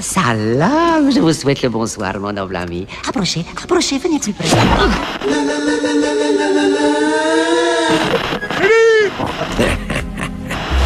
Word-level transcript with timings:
salam, 0.00 1.10
je 1.10 1.20
vous 1.20 1.32
souhaite 1.32 1.62
le 1.62 1.68
bonsoir, 1.68 2.18
mon 2.18 2.32
noble 2.32 2.56
ami. 2.56 2.86
Approchez, 3.08 3.44
approchez, 3.62 3.98
venez 3.98 4.18
plus 4.18 4.32
près. 4.32 4.48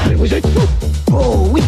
Mais 0.08 0.14
vous 0.14 0.34
êtes 0.34 0.46
fou 0.46 0.60
Oh 1.12 1.48
oui 1.50 1.62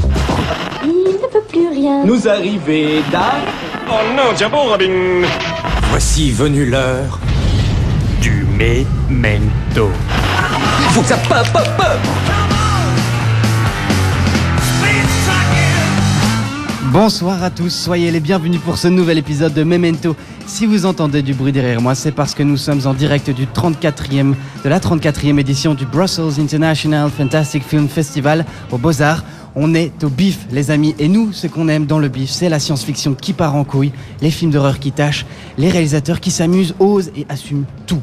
Il 0.85 0.89
ne 0.89 1.27
peut 1.27 1.41
plus 1.49 1.69
rien. 1.69 2.05
Nous 2.05 2.29
arriver 2.29 3.03
d'art 3.11 3.41
Oh 3.89 4.15
non, 4.17 4.33
tiens 4.35 4.49
bon, 4.49 4.69
Robin 4.69 5.23
Voici 5.91 6.33
venue 6.33 6.67
l'heure 6.67 7.19
du 8.21 8.45
memento. 8.45 9.91
Il 10.81 10.93
faut 10.93 11.03
que 11.03 11.09
ça 11.09 11.17
pop, 11.17 11.47
pop, 11.53 11.69
pop 11.77 12.36
Bonsoir 16.99 17.43
à 17.43 17.51
tous, 17.51 17.69
soyez 17.69 18.11
les 18.11 18.21
bienvenus 18.21 18.59
pour 18.59 18.79
ce 18.79 18.89
nouvel 18.89 19.19
épisode 19.19 19.53
de 19.53 19.65
Memento. 19.65 20.17
Si 20.47 20.65
vous 20.65 20.87
entendez 20.87 21.21
du 21.21 21.35
bruit 21.35 21.53
derrière 21.53 21.83
moi, 21.83 21.95
c'est 21.95 22.11
parce 22.11 22.35
que 22.35 22.43
nous 22.43 22.57
sommes 22.57 22.87
en 22.87 22.95
direct 22.95 23.29
du 23.29 23.45
34e, 23.45 24.33
de 24.65 24.69
la 24.71 24.81
34e 24.81 25.39
édition 25.39 25.75
du 25.75 25.85
Brussels 25.85 26.41
International 26.41 27.11
Fantastic 27.11 27.65
Film 27.65 27.87
Festival 27.87 28.47
aux 28.73 28.79
Beaux-Arts. 28.79 29.25
On 29.55 29.75
est 29.75 30.05
au 30.05 30.09
bif, 30.09 30.47
les 30.51 30.71
amis. 30.71 30.95
Et 30.99 31.09
nous, 31.09 31.35
ce 31.35 31.49
qu'on 31.49 31.69
aime 31.69 31.85
dans 31.85 31.99
le 31.99 32.09
bif, 32.09 32.31
c'est 32.31 32.49
la 32.49 32.59
science-fiction 32.59 33.13
qui 33.13 33.35
part 33.35 33.57
en 33.57 33.65
couille, 33.65 33.93
les 34.23 34.31
films 34.31 34.51
d'horreur 34.51 34.79
qui 34.79 34.91
tâchent, 34.91 35.27
les 35.59 35.69
réalisateurs 35.69 36.19
qui 36.19 36.31
s'amusent, 36.31 36.75
osent 36.79 37.13
et 37.15 37.27
assument 37.29 37.67
tout. 37.87 38.01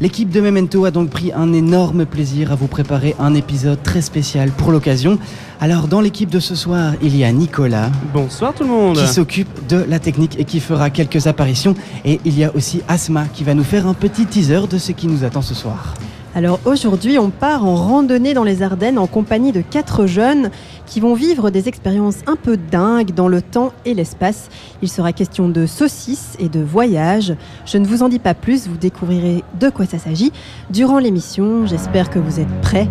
L'équipe 0.00 0.28
de 0.28 0.40
Memento 0.40 0.84
a 0.84 0.90
donc 0.90 1.10
pris 1.10 1.32
un 1.32 1.52
énorme 1.52 2.04
plaisir 2.04 2.50
à 2.50 2.56
vous 2.56 2.66
préparer 2.66 3.14
un 3.18 3.34
épisode 3.34 3.82
très 3.82 4.02
spécial 4.02 4.50
pour 4.50 4.72
l'occasion. 4.72 5.18
Alors 5.60 5.86
dans 5.86 6.00
l'équipe 6.00 6.30
de 6.30 6.40
ce 6.40 6.54
soir, 6.54 6.94
il 7.00 7.16
y 7.16 7.24
a 7.24 7.30
Nicolas 7.30 7.90
Bonsoir 8.12 8.52
tout 8.54 8.64
le 8.64 8.70
monde. 8.70 8.96
qui 8.96 9.06
s'occupe 9.06 9.66
de 9.68 9.84
la 9.88 10.00
technique 10.00 10.38
et 10.38 10.44
qui 10.44 10.58
fera 10.60 10.90
quelques 10.90 11.28
apparitions. 11.28 11.74
Et 12.04 12.20
il 12.24 12.36
y 12.36 12.44
a 12.44 12.54
aussi 12.54 12.82
Asma 12.88 13.26
qui 13.32 13.44
va 13.44 13.54
nous 13.54 13.64
faire 13.64 13.86
un 13.86 13.94
petit 13.94 14.26
teaser 14.26 14.66
de 14.68 14.78
ce 14.78 14.92
qui 14.92 15.06
nous 15.06 15.22
attend 15.24 15.42
ce 15.42 15.54
soir. 15.54 15.94
Alors 16.36 16.58
aujourd'hui, 16.64 17.16
on 17.16 17.30
part 17.30 17.64
en 17.64 17.76
randonnée 17.76 18.34
dans 18.34 18.42
les 18.42 18.62
Ardennes 18.62 18.98
en 18.98 19.06
compagnie 19.06 19.52
de 19.52 19.60
quatre 19.60 20.06
jeunes 20.06 20.50
qui 20.84 20.98
vont 20.98 21.14
vivre 21.14 21.50
des 21.50 21.68
expériences 21.68 22.18
un 22.26 22.34
peu 22.34 22.56
dingues 22.56 23.12
dans 23.12 23.28
le 23.28 23.40
temps 23.40 23.72
et 23.84 23.94
l'espace. 23.94 24.48
Il 24.82 24.88
sera 24.88 25.12
question 25.12 25.48
de 25.48 25.64
saucisses 25.64 26.36
et 26.40 26.48
de 26.48 26.60
voyages. 26.60 27.36
Je 27.66 27.78
ne 27.78 27.86
vous 27.86 28.02
en 28.02 28.08
dis 28.08 28.18
pas 28.18 28.34
plus, 28.34 28.66
vous 28.66 28.76
découvrirez 28.76 29.44
de 29.60 29.70
quoi 29.70 29.86
ça 29.86 29.98
s'agit 29.98 30.32
durant 30.70 30.98
l'émission. 30.98 31.66
J'espère 31.66 32.10
que 32.10 32.18
vous 32.18 32.40
êtes 32.40 32.60
prêts. 32.62 32.88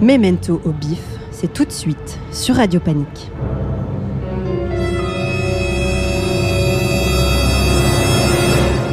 Memento 0.00 0.60
au 0.64 0.70
bif, 0.70 1.02
c'est 1.32 1.52
tout 1.52 1.64
de 1.64 1.72
suite 1.72 2.20
sur 2.30 2.54
Radio 2.56 2.78
Panique. 2.78 3.30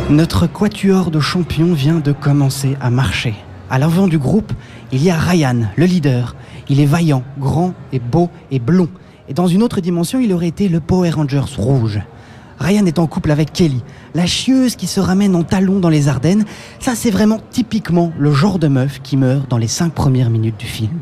Notre 0.09 0.47
quatuor 0.47 1.11
de 1.11 1.19
champions 1.19 1.73
vient 1.73 1.99
de 1.99 2.11
commencer 2.11 2.75
à 2.81 2.89
marcher. 2.89 3.35
À 3.71 3.79
l'avant 3.79 4.09
du 4.09 4.17
groupe, 4.17 4.51
il 4.91 5.01
y 5.01 5.09
a 5.09 5.17
Ryan, 5.17 5.61
le 5.77 5.85
leader. 5.85 6.35
Il 6.67 6.81
est 6.81 6.85
vaillant, 6.85 7.23
grand 7.39 7.73
et 7.93 7.99
beau 7.99 8.29
et 8.51 8.59
blond. 8.59 8.89
Et 9.29 9.33
dans 9.33 9.47
une 9.47 9.63
autre 9.63 9.79
dimension, 9.79 10.19
il 10.19 10.33
aurait 10.33 10.49
été 10.49 10.67
le 10.67 10.81
Power 10.81 11.11
Rangers 11.11 11.55
rouge. 11.57 12.01
Ryan 12.59 12.85
est 12.85 12.99
en 12.99 13.07
couple 13.07 13.31
avec 13.31 13.53
Kelly, 13.53 13.81
la 14.13 14.25
chieuse 14.25 14.75
qui 14.75 14.87
se 14.87 14.99
ramène 14.99 15.37
en 15.37 15.43
talons 15.43 15.79
dans 15.79 15.87
les 15.87 16.09
Ardennes. 16.09 16.43
Ça, 16.81 16.95
c'est 16.95 17.11
vraiment 17.11 17.39
typiquement 17.49 18.11
le 18.19 18.33
genre 18.33 18.59
de 18.59 18.67
meuf 18.67 19.01
qui 19.01 19.15
meurt 19.15 19.49
dans 19.49 19.57
les 19.57 19.69
cinq 19.69 19.93
premières 19.93 20.29
minutes 20.29 20.59
du 20.59 20.65
film. 20.65 20.99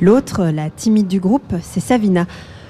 L'autre, 0.00 0.46
la 0.46 0.70
timide 0.70 1.08
du 1.08 1.20
groupe, 1.20 1.52
c'est 1.60 1.80
Savina. 1.80 2.24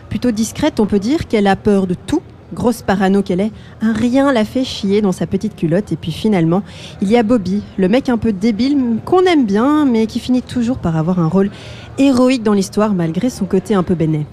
Plutôt 0.08 0.32
discrète, 0.32 0.80
on 0.80 0.86
peut 0.86 0.98
dire 0.98 1.28
qu'elle 1.28 1.46
a 1.46 1.54
peur 1.54 1.86
de 1.86 1.94
tout. 1.94 2.22
Grosse 2.54 2.82
parano 2.82 3.22
qu'elle 3.22 3.40
est, 3.40 3.50
un 3.80 3.92
rien 3.92 4.32
la 4.32 4.44
fait 4.44 4.64
chier 4.64 5.02
dans 5.02 5.12
sa 5.12 5.26
petite 5.26 5.56
culotte. 5.56 5.90
Et 5.92 5.96
puis 5.96 6.12
finalement, 6.12 6.62
il 7.00 7.08
y 7.08 7.16
a 7.16 7.22
Bobby, 7.22 7.62
le 7.76 7.88
mec 7.88 8.08
un 8.08 8.18
peu 8.18 8.32
débile 8.32 8.98
qu'on 9.04 9.24
aime 9.24 9.46
bien, 9.46 9.84
mais 9.84 10.06
qui 10.06 10.20
finit 10.20 10.42
toujours 10.42 10.78
par 10.78 10.96
avoir 10.96 11.18
un 11.18 11.26
rôle 11.26 11.50
héroïque 11.98 12.42
dans 12.42 12.52
l'histoire 12.52 12.94
malgré 12.94 13.30
son 13.30 13.46
côté 13.46 13.74
un 13.74 13.82
peu 13.82 13.94
bénet. 13.94 14.26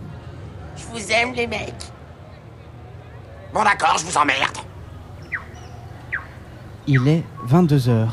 Je 0.76 0.84
vous 0.92 1.12
aime, 1.12 1.34
les 1.36 1.48
mecs. 1.48 1.74
Bon, 3.54 3.64
d'accord, 3.64 3.98
je 3.98 4.06
vous 4.06 4.18
emmerde. 4.18 4.58
Il 6.88 7.08
est 7.08 7.24
22h. 7.48 8.08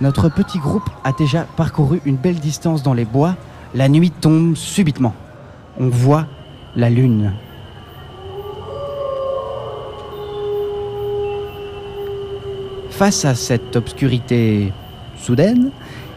Notre 0.00 0.28
petit 0.28 0.58
groupe 0.58 0.88
a 1.04 1.12
déjà 1.12 1.42
parcouru 1.56 2.00
une 2.04 2.16
belle 2.16 2.38
distance 2.38 2.82
dans 2.82 2.94
les 2.94 3.04
bois. 3.04 3.34
La 3.74 3.88
nuit 3.88 4.10
tombe 4.10 4.56
subitement. 4.56 5.14
On 5.78 5.88
voit 5.88 6.26
la 6.76 6.90
lune. 6.90 7.34
Face 12.98 13.24
à 13.24 13.36
cette 13.36 13.76
obscurité 13.76 14.72
soudaine, 15.16 15.70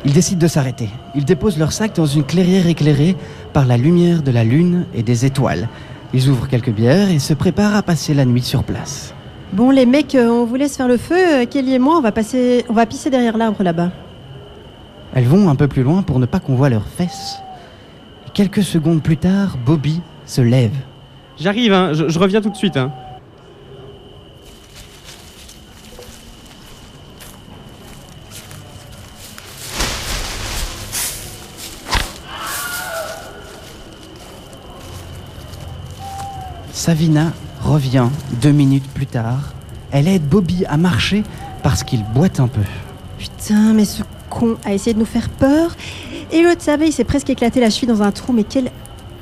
ils 0.04 0.14
décident 0.14 0.42
de 0.42 0.48
s'arrêter. 0.48 0.90
Ils 1.14 1.26
déposent 1.26 1.60
leur 1.60 1.74
sac 1.74 1.96
dans 1.96 2.08
une 2.08 2.24
clairière 2.24 2.66
éclairée 2.66 3.16
par 3.54 3.68
la 3.68 3.78
lumière 3.78 4.24
de 4.24 4.32
la 4.32 4.44
lune 4.44 4.86
et 4.96 5.04
des 5.04 5.24
étoiles. 5.24 5.70
Ils 6.12 6.28
ouvrent 6.28 6.48
quelques 6.48 6.72
bières 6.72 7.12
et 7.12 7.20
se 7.20 7.36
préparent 7.36 7.76
à 7.76 7.84
passer 7.84 8.16
la 8.16 8.26
nuit 8.26 8.42
sur 8.42 8.64
place. 8.64 9.14
Bon 9.54 9.70
les 9.70 9.86
mecs, 9.86 10.16
euh, 10.16 10.28
on 10.28 10.46
vous 10.46 10.56
laisse 10.56 10.76
faire 10.76 10.88
le 10.88 10.98
feu. 10.98 11.42
Euh, 11.42 11.46
Kelly 11.46 11.76
et 11.76 11.78
moi, 11.78 11.98
on 12.00 12.02
va, 12.02 12.12
passer... 12.12 12.66
on 12.68 12.74
va 12.74 12.88
pisser 12.88 13.12
derrière 13.12 13.38
l'arbre 13.38 13.62
là-bas. 13.62 13.92
Elles 15.14 15.26
vont 15.26 15.50
un 15.50 15.56
peu 15.56 15.68
plus 15.68 15.84
loin 15.84 16.02
pour 16.02 16.18
ne 16.18 16.26
pas 16.26 16.40
qu'on 16.40 16.56
voit 16.56 16.70
leurs 16.70 16.88
fesses. 16.88 17.38
Et 18.26 18.32
quelques 18.34 18.64
secondes 18.64 19.04
plus 19.04 19.18
tard, 19.18 19.60
Bobby 19.64 20.02
se 20.26 20.42
lève. 20.42 20.74
J'arrive, 21.40 21.74
hein, 21.74 21.94
je, 21.94 22.10
je 22.10 22.18
reviens 22.18 22.42
tout 22.42 22.50
de 22.50 22.58
suite. 22.58 22.76
Hein. 22.76 22.92
Savina 36.82 37.32
revient 37.62 38.08
deux 38.42 38.52
minutes 38.52 38.88
plus 38.96 39.06
tard. 39.06 39.54
Elle 39.92 40.08
aide 40.08 40.28
Bobby 40.28 40.66
à 40.66 40.78
marcher 40.78 41.22
parce 41.62 41.84
qu'il 41.84 42.04
boite 42.04 42.40
un 42.40 42.48
peu. 42.48 42.64
Putain, 43.20 43.74
mais 43.74 43.86
ce 43.86 44.02
con 44.32 44.58
a 44.66 44.74
essayé 44.74 44.96
de 44.96 45.00
nous 45.00 45.06
faire 45.06 45.30
peur. 45.30 45.76
Et 46.32 46.42
l'autre 46.42 46.64
savait, 46.64 46.88
il 46.88 46.92
s'est 46.92 47.04
presque 47.04 47.30
éclaté 47.30 47.60
la 47.60 47.70
cheville 47.70 47.88
dans 47.88 48.02
un 48.02 48.12
trou, 48.12 48.34
mais 48.34 48.44
quel 48.44 48.72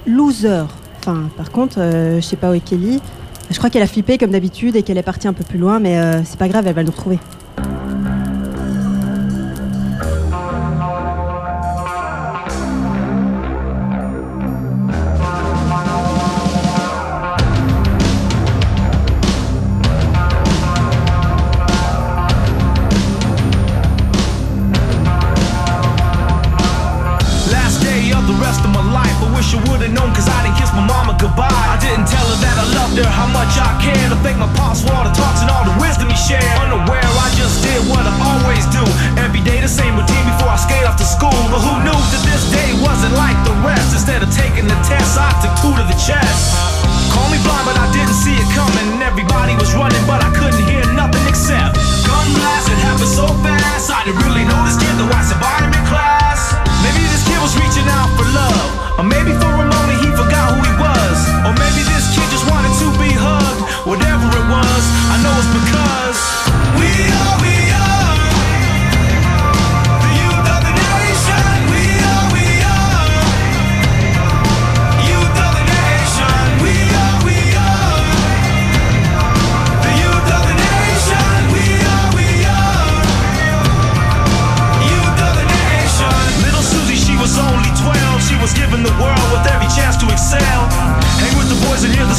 loser. 0.07 0.67
Enfin, 0.99 1.29
par 1.35 1.51
contre, 1.51 1.81
euh, 1.81 2.21
je 2.21 2.25
sais 2.25 2.37
pas 2.37 2.49
où 2.49 2.53
est 2.53 2.61
Kelly. 2.61 3.01
Je 3.51 3.57
crois 3.57 3.69
qu'elle 3.69 3.83
a 3.83 3.87
flippé 3.87 4.17
comme 4.17 4.31
d'habitude 4.31 4.77
et 4.77 4.81
qu'elle 4.81 4.97
est 4.97 5.03
partie 5.03 5.27
un 5.27 5.33
peu 5.33 5.43
plus 5.43 5.59
loin, 5.59 5.79
mais 5.79 5.99
euh, 5.99 6.23
c'est 6.23 6.39
pas 6.39 6.47
grave, 6.47 6.65
elle 6.65 6.75
va 6.75 6.83
nous 6.83 6.91
retrouver. 6.91 7.19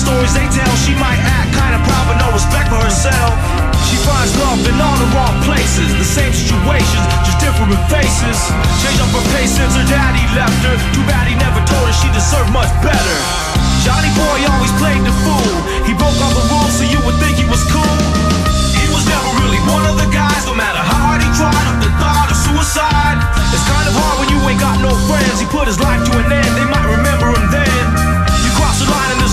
Tell 0.05 0.75
she 0.81 0.94
might 0.97 1.20
act 1.20 1.52
kinda 1.52 1.79
proud 1.85 2.05
but 2.08 2.17
no 2.17 2.29
respect 2.32 2.69
for 2.73 2.81
herself. 2.81 3.32
She 3.88 3.97
finds 4.06 4.32
love 4.38 4.61
in 4.64 4.76
all 4.81 4.97
the 4.97 5.08
wrong 5.12 5.37
places, 5.44 5.93
the 5.99 6.05
same 6.05 6.32
situations, 6.32 7.05
just 7.26 7.38
different 7.41 7.75
faces. 7.91 8.38
Changed 8.82 9.00
up 9.02 9.12
her 9.12 9.25
pace 9.35 9.52
since 9.56 9.75
her 9.75 9.87
daddy 9.88 10.25
left 10.37 10.56
her. 10.64 10.76
Too 10.94 11.05
bad 11.05 11.26
he 11.29 11.35
never 11.37 11.61
told 11.67 11.85
her 11.87 11.94
she 11.94 12.08
deserved 12.12 12.52
much 12.52 12.70
better. 12.81 13.17
Johnny 13.85 14.12
boy 14.17 14.38
always 14.52 14.73
played 14.81 15.02
the 15.05 15.14
fool. 15.25 15.55
He 15.85 15.93
broke 15.93 16.17
all 16.20 16.35
the 16.37 16.47
rules 16.52 16.75
so 16.79 16.85
you 16.85 17.00
would 17.05 17.19
think 17.20 17.37
he 17.37 17.47
was 17.49 17.62
cool. 17.69 17.97
He 18.76 18.87
was 18.94 19.05
never 19.08 19.29
really 19.41 19.61
one 19.69 19.85
of 19.91 19.97
the 20.00 20.08
guys, 20.12 20.44
no 20.47 20.55
matter 20.55 20.81
how 20.81 21.12
hard 21.12 21.20
he 21.25 21.31
tried. 21.37 21.67
Up 21.70 21.79
the 21.81 21.91
thought 22.00 22.29
of 22.31 22.38
suicide. 22.38 23.19
It's 23.52 23.67
kind 23.67 23.87
of 23.88 23.94
hard 23.97 24.17
when 24.20 24.29
you 24.32 24.38
ain't 24.49 24.61
got 24.61 24.76
no 24.81 24.93
friends. 25.08 25.41
He 25.41 25.47
put 25.47 25.67
his 25.67 25.81
life 25.81 26.02
to 26.08 26.12
an 26.20 26.31
end. 26.31 26.52
They 26.56 26.69
might 26.69 26.88
remember 26.88 27.32
him 27.37 27.47
then. 27.50 27.60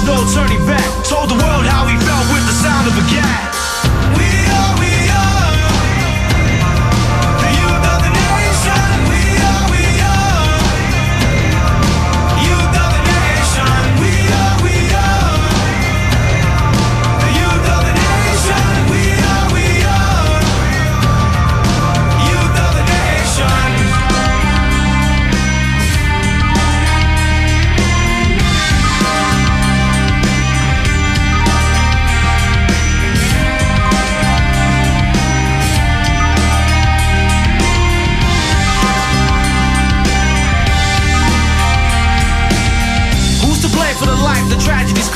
No 0.08 0.16
turning 0.34 0.66
back. 0.66 0.88
Told 1.04 1.30
the 1.30 1.36
world 1.36 1.66
how 1.68 1.86
he 1.86 1.98
felt 2.00 2.26
with 2.32 2.44
the 2.48 2.56
sound 2.64 2.88
of 2.88 2.96
a 2.96 3.06
gat. 3.12 4.27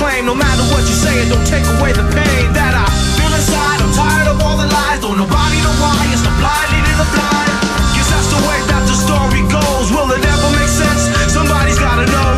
Claim? 0.01 0.25
No 0.25 0.33
matter 0.33 0.65
what 0.73 0.81
you 0.89 0.97
say, 0.97 1.13
it 1.21 1.29
don't 1.29 1.45
take 1.45 1.61
away 1.77 1.93
the 1.93 2.01
pain 2.09 2.49
that 2.57 2.73
I 2.73 2.89
feel 3.13 3.29
inside. 3.29 3.77
I'm 3.85 3.93
tired 3.93 4.29
of 4.33 4.41
all 4.41 4.57
the 4.57 4.65
lies, 4.65 4.97
don't 5.05 5.21
nobody 5.21 5.61
know 5.61 5.75
why. 5.77 5.93
It's 6.09 6.25
the 6.25 6.33
blind 6.41 6.67
leading 6.73 6.97
the 6.97 7.09
blind. 7.13 7.53
Guess 7.93 8.09
that's 8.09 8.29
the 8.33 8.41
way 8.49 8.57
that 8.73 8.83
the 8.89 8.97
story 8.97 9.45
goes. 9.53 9.93
Will 9.93 10.09
it 10.09 10.25
ever 10.25 10.49
make 10.57 10.73
sense? 10.73 11.05
Somebody's 11.29 11.77
gotta 11.77 12.09
know. 12.09 12.29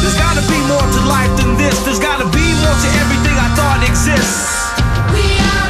There's 0.00 0.16
gotta 0.16 0.40
be 0.48 0.56
more 0.64 0.80
to 0.80 1.00
life 1.04 1.32
than 1.36 1.60
this. 1.60 1.76
There's 1.84 2.00
gotta 2.00 2.24
be 2.32 2.46
more 2.64 2.76
to 2.80 2.88
everything 3.04 3.36
I 3.36 3.48
thought 3.52 3.84
exists. 3.84 4.72
We 5.12 5.24
are, 5.44 5.69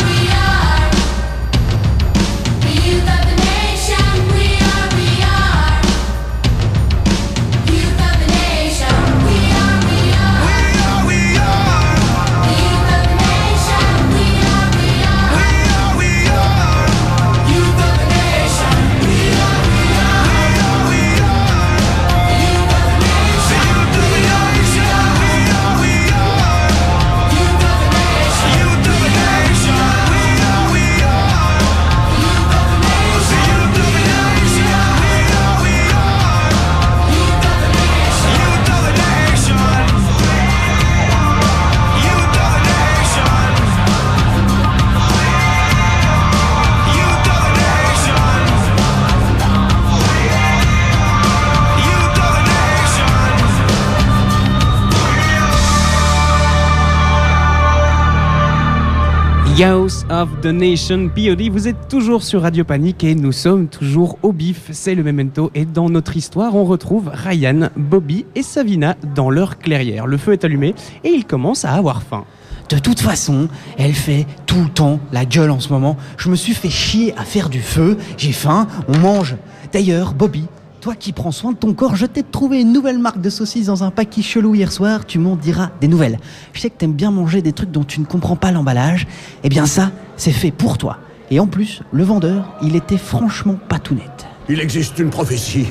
Youth 59.70 60.04
of 60.10 60.28
the 60.42 60.46
Nation, 60.46 61.08
POD, 61.14 61.42
vous 61.42 61.68
êtes 61.68 61.86
toujours 61.88 62.24
sur 62.24 62.42
Radio 62.42 62.64
Panique 62.64 63.04
et 63.04 63.14
nous 63.14 63.30
sommes 63.30 63.68
toujours 63.68 64.18
au 64.24 64.32
bif, 64.32 64.68
c'est 64.72 64.96
le 64.96 65.04
memento. 65.04 65.52
Et 65.54 65.64
dans 65.64 65.88
notre 65.88 66.16
histoire, 66.16 66.56
on 66.56 66.64
retrouve 66.64 67.08
Ryan, 67.14 67.68
Bobby 67.76 68.26
et 68.34 68.42
Savina 68.42 68.96
dans 69.14 69.30
leur 69.30 69.60
clairière. 69.60 70.08
Le 70.08 70.16
feu 70.16 70.32
est 70.32 70.44
allumé 70.44 70.74
et 71.04 71.10
ils 71.10 71.24
commencent 71.24 71.64
à 71.64 71.70
avoir 71.70 72.02
faim. 72.02 72.24
De 72.68 72.80
toute 72.80 72.98
façon, 72.98 73.46
elle 73.78 73.94
fait 73.94 74.26
tout 74.44 74.60
le 74.60 74.70
temps 74.70 74.98
la 75.12 75.24
gueule 75.24 75.52
en 75.52 75.60
ce 75.60 75.68
moment. 75.68 75.96
Je 76.16 76.30
me 76.30 76.36
suis 76.36 76.54
fait 76.54 76.68
chier 76.68 77.14
à 77.16 77.22
faire 77.22 77.48
du 77.48 77.60
feu, 77.60 77.96
j'ai 78.16 78.32
faim, 78.32 78.66
on 78.88 78.98
mange. 78.98 79.36
D'ailleurs, 79.72 80.14
Bobby, 80.14 80.48
toi 80.80 80.94
qui 80.94 81.12
prends 81.12 81.30
soin 81.30 81.52
de 81.52 81.56
ton 81.56 81.74
corps, 81.74 81.94
je 81.94 82.06
t'ai 82.06 82.22
trouvé 82.22 82.62
une 82.62 82.72
nouvelle 82.72 82.98
marque 82.98 83.20
de 83.20 83.30
saucisses 83.30 83.66
dans 83.66 83.84
un 83.84 83.90
paquet 83.90 84.22
chelou 84.22 84.54
hier 84.54 84.72
soir, 84.72 85.06
tu 85.06 85.18
m'en 85.18 85.36
diras 85.36 85.70
des 85.80 85.88
nouvelles. 85.88 86.18
Je 86.54 86.60
sais 86.60 86.70
que 86.70 86.76
t'aimes 86.76 86.94
bien 86.94 87.10
manger 87.10 87.42
des 87.42 87.52
trucs 87.52 87.70
dont 87.70 87.84
tu 87.84 88.00
ne 88.00 88.06
comprends 88.06 88.36
pas 88.36 88.50
l'emballage. 88.50 89.06
Eh 89.44 89.48
bien 89.50 89.66
ça, 89.66 89.92
c'est 90.16 90.32
fait 90.32 90.50
pour 90.50 90.78
toi. 90.78 90.98
Et 91.30 91.38
en 91.38 91.46
plus, 91.46 91.82
le 91.92 92.02
vendeur, 92.02 92.56
il 92.62 92.76
était 92.76 92.98
franchement 92.98 93.56
pas 93.68 93.78
tout 93.78 93.94
net. 93.94 94.26
Il 94.48 94.58
existe 94.58 94.98
une 94.98 95.10
prophétie. 95.10 95.66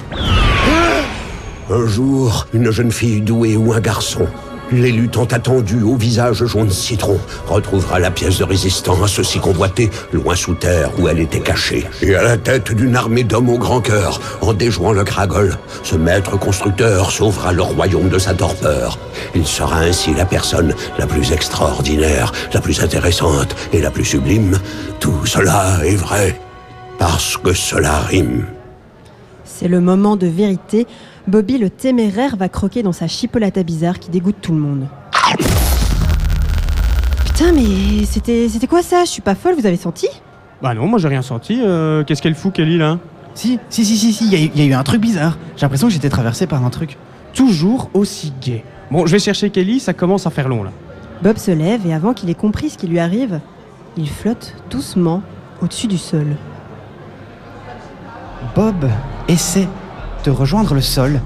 Un 1.70 1.86
jour, 1.88 2.48
une 2.54 2.72
jeune 2.72 2.92
fille 2.92 3.22
douée 3.22 3.58
ou 3.58 3.74
un 3.74 3.80
garçon, 3.80 4.28
l'élu 4.72 5.10
tant 5.10 5.26
attendu 5.26 5.82
au 5.82 5.96
visage 5.96 6.46
jaune 6.46 6.70
citron, 6.70 7.20
retrouvera 7.48 8.00
la 8.00 8.12
pièce 8.12 8.40
de 8.40 8.44
résistance 8.44 9.22
si 9.22 9.40
convoitée 9.40 9.90
loin 10.14 10.36
sous 10.36 10.54
terre 10.54 10.92
où 11.00 11.08
elle 11.08 11.20
était 11.20 11.40
cachée. 11.40 11.86
Et 12.02 12.16
à 12.16 12.24
la 12.24 12.38
tête 12.38 12.72
d'une 12.74 12.96
armée 12.96 13.24
d'hommes 13.24 13.50
au 13.50 13.58
grand 13.58 13.82
cœur, 13.82 14.20
en 14.42 14.54
déjouant 14.54 14.92
le 14.92 15.04
Kragol, 15.04 15.58
ce 15.84 15.96
maître 15.96 16.38
constructeur 16.38 17.12
sauvera 17.12 17.54
le 17.54 17.62
royaume 17.62 18.10
de 18.10 18.20
sa 18.20 18.34
torpeur. 18.34 18.98
Il 19.36 19.46
sera 19.46 19.80
ainsi 19.80 20.14
la 20.14 20.26
personne 20.26 20.74
la 20.98 21.08
plus 21.08 21.32
extraordinaire, 21.32 22.32
la 22.54 22.62
plus 22.62 22.82
intéressante 22.82 23.56
et 23.74 23.82
la 23.82 23.92
plus 23.92 24.06
sublime. 24.06 24.58
Tout 25.00 25.26
cela 25.26 25.80
est 25.84 25.96
vrai, 25.96 26.40
parce 26.98 27.38
que 27.38 27.54
cela 27.54 28.00
rime. 28.00 28.46
C'est 29.44 29.68
le 29.68 29.82
moment 29.82 30.16
de 30.16 30.28
vérité. 30.28 30.88
Bobby 31.30 31.58
le 31.58 31.70
téméraire 31.70 32.36
va 32.36 32.50
croquer 32.50 32.82
dans 32.84 32.92
sa 32.92 33.08
chipolata 33.08 33.64
bizarre 33.64 34.00
qui 34.00 34.10
dégoûte 34.10 34.38
tout 34.42 34.52
le 34.52 34.58
monde. 34.60 34.88
Putain, 37.26 37.52
mais 37.54 38.06
c'était 38.06 38.50
c'était 38.50 38.68
quoi 38.68 38.82
ça? 38.82 39.06
Je 39.06 39.10
suis 39.12 39.22
pas 39.22 39.36
folle, 39.36 39.56
vous 39.56 39.66
avez 39.66 39.78
senti? 39.78 40.08
Bah 40.62 40.74
non, 40.74 40.88
moi 40.88 41.00
j'ai 41.00 41.08
rien 41.08 41.22
senti. 41.22 41.62
euh, 41.64 42.04
Qu'est-ce 42.04 42.22
qu'elle 42.22 42.36
fout, 42.36 42.52
Kelly, 42.54 42.78
là? 42.78 42.98
Si, 43.36 43.60
si, 43.70 43.86
si, 43.86 43.96
si, 43.98 44.12
si, 44.12 44.26
il 44.26 44.34
y, 44.34 44.36
a 44.36 44.40
eu- 44.46 44.52
il 44.56 44.60
y 44.62 44.64
a 44.64 44.66
eu 44.70 44.74
un 44.74 44.84
truc 44.84 45.00
bizarre. 45.00 45.38
J'ai 45.56 45.62
l'impression 45.62 45.88
que 45.88 45.94
j'étais 45.94 46.10
traversé 46.10 46.48
par 46.48 46.66
un 46.66 46.70
truc. 46.70 46.98
Toujours 47.34 47.90
aussi 47.94 48.34
gay. 48.42 48.64
Bon, 48.92 49.06
je 49.06 49.12
vais 49.12 49.20
chercher 49.20 49.50
Kelly, 49.52 49.80
ça 49.80 49.94
commence 49.94 50.26
à 50.26 50.32
faire 50.32 50.50
long, 50.50 50.64
là. 50.64 50.72
Bob 51.22 51.38
se 51.38 51.52
lève 51.52 51.86
et 51.86 51.94
avant 51.94 52.14
qu'il 52.14 52.30
ait 52.30 52.34
compris 52.36 52.72
ce 52.72 52.78
qui 52.78 52.88
lui 52.88 53.00
arrive, 53.00 53.40
il 53.98 54.10
flotte 54.10 54.56
doucement 54.70 55.22
au-dessus 55.62 55.88
du 55.88 55.98
sol. 55.98 56.26
Bob 58.56 58.90
essaie 59.28 59.68
de 60.30 60.36
rejoindre 60.36 60.76
le 60.76 60.82
sol 60.82 61.22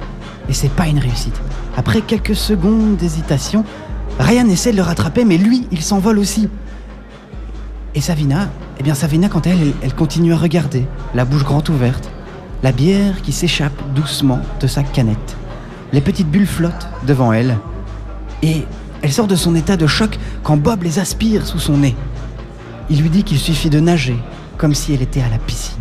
et 0.48 0.54
c'est 0.54 0.72
pas 0.72 0.88
une 0.88 0.98
réussite. 0.98 1.36
Après 1.76 2.02
quelques 2.02 2.38
secondes 2.38 2.96
d'hésitation, 2.96 3.66
Ryan 4.18 4.48
essaie 4.48 4.72
de 4.72 4.78
le 4.78 4.84
rattraper, 4.84 5.26
mais 5.26 5.38
lui, 5.38 5.68
il 5.72 5.82
s'envole 5.82 6.20
aussi. 6.20 6.48
Et 7.96 8.02
Savina, 8.02 8.48
eh 8.80 8.84
bien 8.84 8.94
Savina, 8.94 9.28
quant 9.28 9.42
à 9.42 9.50
elle, 9.50 9.74
elle, 9.82 9.94
continue 9.94 10.34
à 10.34 10.38
regarder, 10.38 10.86
la 11.14 11.26
bouche 11.26 11.44
grande 11.44 11.70
ouverte, 11.70 12.10
la 12.64 12.72
bière 12.72 13.22
qui 13.22 13.34
s'échappe 13.34 13.74
doucement 13.94 14.40
de 14.62 14.68
sa 14.68 14.84
canette. 14.84 15.36
Les 15.92 16.02
petites 16.02 16.30
bulles 16.30 16.48
flottent 16.48 16.88
devant 17.06 17.34
elle, 17.34 17.58
et 18.42 18.64
elle 19.02 19.12
sort 19.12 19.28
de 19.28 19.36
son 19.36 19.54
état 19.54 19.76
de 19.76 19.86
choc 19.86 20.18
quand 20.44 20.56
Bob 20.56 20.84
les 20.84 21.00
aspire 21.00 21.46
sous 21.46 21.60
son 21.60 21.80
nez. 21.80 21.96
Il 22.90 23.02
lui 23.02 23.10
dit 23.10 23.24
qu'il 23.24 23.40
suffit 23.40 23.70
de 23.70 23.82
nager, 23.82 24.18
comme 24.58 24.74
si 24.74 24.94
elle 24.94 25.02
était 25.02 25.22
à 25.22 25.30
la 25.30 25.40
piscine. 25.40 25.76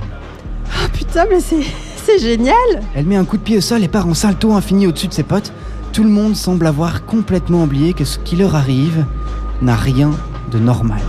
Ah 0.74 0.88
putain, 0.92 1.26
mais 1.30 1.40
c'est 1.40 1.64
c'est 2.04 2.18
génial 2.18 2.54
Elle 2.94 3.06
met 3.06 3.16
un 3.16 3.24
coup 3.24 3.36
de 3.36 3.42
pied 3.42 3.58
au 3.58 3.60
sol 3.60 3.82
et 3.82 3.88
part 3.88 4.06
en 4.06 4.14
salto 4.14 4.52
infini 4.52 4.86
au-dessus 4.86 5.08
de 5.08 5.12
ses 5.12 5.22
potes. 5.22 5.52
Tout 5.92 6.04
le 6.04 6.10
monde 6.10 6.36
semble 6.36 6.66
avoir 6.66 7.04
complètement 7.04 7.64
oublié 7.64 7.92
que 7.92 8.04
ce 8.04 8.18
qui 8.18 8.36
leur 8.36 8.54
arrive 8.54 9.04
n'a 9.60 9.76
rien 9.76 10.10
de 10.50 10.58
normal. 10.58 11.00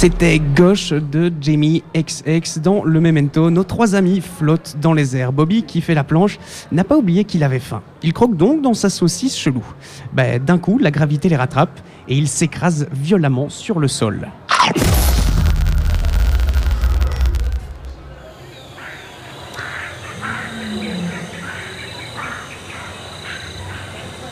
C'était 0.00 0.38
Gauche 0.38 0.90
de 0.92 1.32
Jamie 1.40 1.82
XX 1.92 2.60
dans 2.60 2.84
le 2.84 3.00
Memento. 3.00 3.50
Nos 3.50 3.64
trois 3.64 3.96
amis 3.96 4.20
flottent 4.20 4.76
dans 4.80 4.92
les 4.92 5.16
airs. 5.16 5.32
Bobby, 5.32 5.64
qui 5.64 5.80
fait 5.80 5.94
la 5.94 6.04
planche, 6.04 6.38
n'a 6.70 6.84
pas 6.84 6.96
oublié 6.96 7.24
qu'il 7.24 7.42
avait 7.42 7.58
faim. 7.58 7.82
Il 8.04 8.12
croque 8.12 8.36
donc 8.36 8.62
dans 8.62 8.74
sa 8.74 8.90
saucisse 8.90 9.36
chelou. 9.36 9.64
Ben, 10.12 10.40
D'un 10.40 10.58
coup, 10.58 10.78
la 10.78 10.92
gravité 10.92 11.28
les 11.28 11.34
rattrape 11.34 11.80
et 12.06 12.16
il 12.16 12.28
s'écrase 12.28 12.86
violemment 12.92 13.48
sur 13.48 13.80
le 13.80 13.88
sol. 13.88 14.28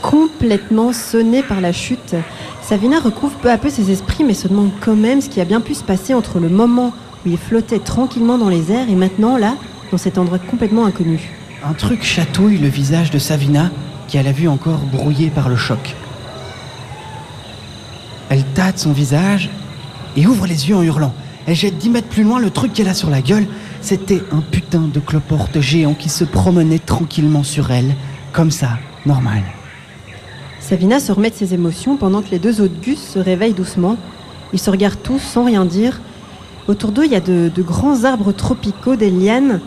Complètement 0.00 0.92
sonné 0.92 1.42
par 1.42 1.60
la 1.60 1.72
chute, 1.72 2.14
Savina 2.68 2.98
recouvre 2.98 3.36
peu 3.36 3.48
à 3.48 3.58
peu 3.58 3.70
ses 3.70 3.92
esprits 3.92 4.24
mais 4.24 4.34
se 4.34 4.48
demande 4.48 4.72
quand 4.80 4.96
même 4.96 5.20
ce 5.20 5.28
qui 5.28 5.40
a 5.40 5.44
bien 5.44 5.60
pu 5.60 5.72
se 5.72 5.84
passer 5.84 6.14
entre 6.14 6.40
le 6.40 6.48
moment 6.48 6.92
où 7.24 7.28
il 7.28 7.38
flottait 7.38 7.78
tranquillement 7.78 8.38
dans 8.38 8.48
les 8.48 8.72
airs 8.72 8.90
et 8.90 8.96
maintenant 8.96 9.36
là, 9.36 9.54
dans 9.92 9.98
cet 9.98 10.18
endroit 10.18 10.40
complètement 10.40 10.84
inconnu. 10.84 11.30
Un 11.64 11.74
truc 11.74 12.02
chatouille 12.02 12.58
le 12.58 12.66
visage 12.66 13.12
de 13.12 13.20
Savina, 13.20 13.70
qui 14.08 14.18
a 14.18 14.24
la 14.24 14.32
vue 14.32 14.48
encore 14.48 14.80
brouillée 14.80 15.30
par 15.30 15.48
le 15.48 15.54
choc. 15.54 15.94
Elle 18.30 18.44
tâte 18.46 18.80
son 18.80 18.92
visage 18.92 19.48
et 20.16 20.26
ouvre 20.26 20.48
les 20.48 20.68
yeux 20.68 20.74
en 20.74 20.82
hurlant. 20.82 21.14
Elle 21.46 21.54
jette 21.54 21.78
10 21.78 21.90
mètres 21.90 22.08
plus 22.08 22.24
loin 22.24 22.40
le 22.40 22.50
truc 22.50 22.72
qu'elle 22.72 22.88
a 22.88 22.94
sur 22.94 23.10
la 23.10 23.22
gueule. 23.22 23.46
C'était 23.80 24.24
un 24.32 24.40
putain 24.40 24.90
de 24.92 24.98
cloporte 24.98 25.60
géant 25.60 25.94
qui 25.94 26.08
se 26.08 26.24
promenait 26.24 26.80
tranquillement 26.80 27.44
sur 27.44 27.70
elle, 27.70 27.94
comme 28.32 28.50
ça, 28.50 28.70
normal. 29.06 29.44
Savina 30.60 30.98
se 30.98 31.12
remet 31.12 31.30
de 31.30 31.34
ses 31.34 31.54
émotions 31.54 31.96
pendant 31.96 32.22
que 32.22 32.30
les 32.30 32.38
deux 32.38 32.60
autres 32.60 32.80
gus 32.80 32.98
se 32.98 33.18
réveillent 33.18 33.54
doucement. 33.54 33.96
Ils 34.52 34.58
se 34.58 34.70
regardent 34.70 35.02
tous 35.02 35.20
sans 35.20 35.44
rien 35.44 35.64
dire. 35.64 36.00
Autour 36.68 36.90
d'eux, 36.92 37.04
il 37.04 37.12
y 37.12 37.16
a 37.16 37.20
de, 37.20 37.50
grands 37.62 38.04
arbres 38.04 38.32
tropicaux, 38.32 38.96
des 38.96 39.10
lianes. 39.10 39.60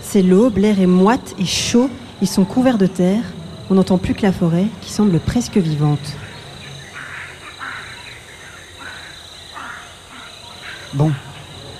C'est 0.00 0.22
l'aube, 0.22 0.58
l'air 0.58 0.80
est 0.80 0.86
moite 0.86 1.34
et 1.38 1.44
chaud. 1.44 1.90
Ils 2.22 2.28
sont 2.28 2.44
couverts 2.44 2.78
de 2.78 2.86
terre. 2.86 3.22
On 3.70 3.74
n'entend 3.74 3.98
plus 3.98 4.14
que 4.14 4.22
la 4.22 4.32
forêt, 4.32 4.66
qui 4.80 4.90
semble 4.90 5.18
presque 5.20 5.56
vivante. 5.56 6.16
Bon, 10.94 11.10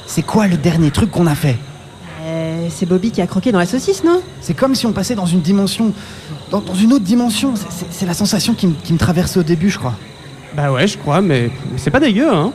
c'est 0.07 0.23
quoi 0.23 0.47
le 0.47 0.57
dernier 0.57 0.91
truc 0.91 1.11
qu'on 1.11 1.27
a 1.27 1.35
fait? 1.35 1.59
C'est 2.71 2.87
Bobby 2.87 3.11
qui 3.11 3.21
a 3.23 3.27
croqué 3.27 3.53
dans 3.53 3.59
la 3.59 3.67
saucisse, 3.67 4.03
non? 4.05 4.21
C'est 4.41 4.55
comme 4.55 4.75
si 4.75 4.87
on 4.87 4.93
passait 4.93 5.15
dans 5.15 5.27
une 5.27 5.41
dimension. 5.41 5.93
Dans, 6.51 6.61
dans 6.61 6.75
une 6.75 6.93
autre 6.93 7.05
dimension. 7.05 7.55
C'est- 7.91 8.07
la 8.07 8.15
sensation 8.15 8.55
qui, 8.55 8.67
me- 8.67 8.75
qui 8.83 8.93
me 8.93 8.99
traversait 8.99 9.39
au 9.39 9.43
début, 9.43 9.71
je 9.71 9.79
crois. 9.79 9.95
Bah 10.57 10.71
ouais, 10.73 10.87
je 10.87 10.99
crois, 10.99 11.21
mais 11.23 11.51
mais 11.71 11.79
c'est 11.79 11.91
pas 11.91 12.01
dégueu, 12.01 12.29
hein. 12.31 12.53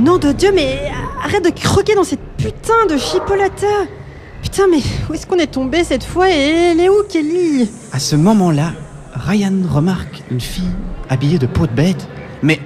Nom 0.00 0.18
de 0.18 0.32
Dieu, 0.32 0.50
mais 0.54 0.90
arrête 1.24 1.44
de 1.44 1.50
croquer 1.50 1.94
dans 1.94 2.04
cette 2.04 2.20
putain 2.36 2.86
de 2.90 2.96
chipolata 2.98 3.66
Putain, 4.42 4.64
mais 4.70 4.80
où 5.08 5.14
est-ce 5.14 5.26
qu'on 5.26 5.38
est 5.38 5.46
tombé 5.46 5.82
cette 5.84 6.04
fois 6.04 6.28
Et 6.30 6.32
elle 6.72 6.80
est 6.80 6.88
où, 6.88 7.02
Kelly? 7.08 7.68
À 7.92 7.98
ce 7.98 8.14
moment-là, 8.16 8.72
Ryan 9.14 9.52
remarque 9.68 10.22
une 10.30 10.40
fille 10.40 10.68
habillée 11.08 11.38
de 11.38 11.46
peau 11.46 11.66
de 11.66 11.72
bête. 11.72 12.06
Mais. 12.42 12.60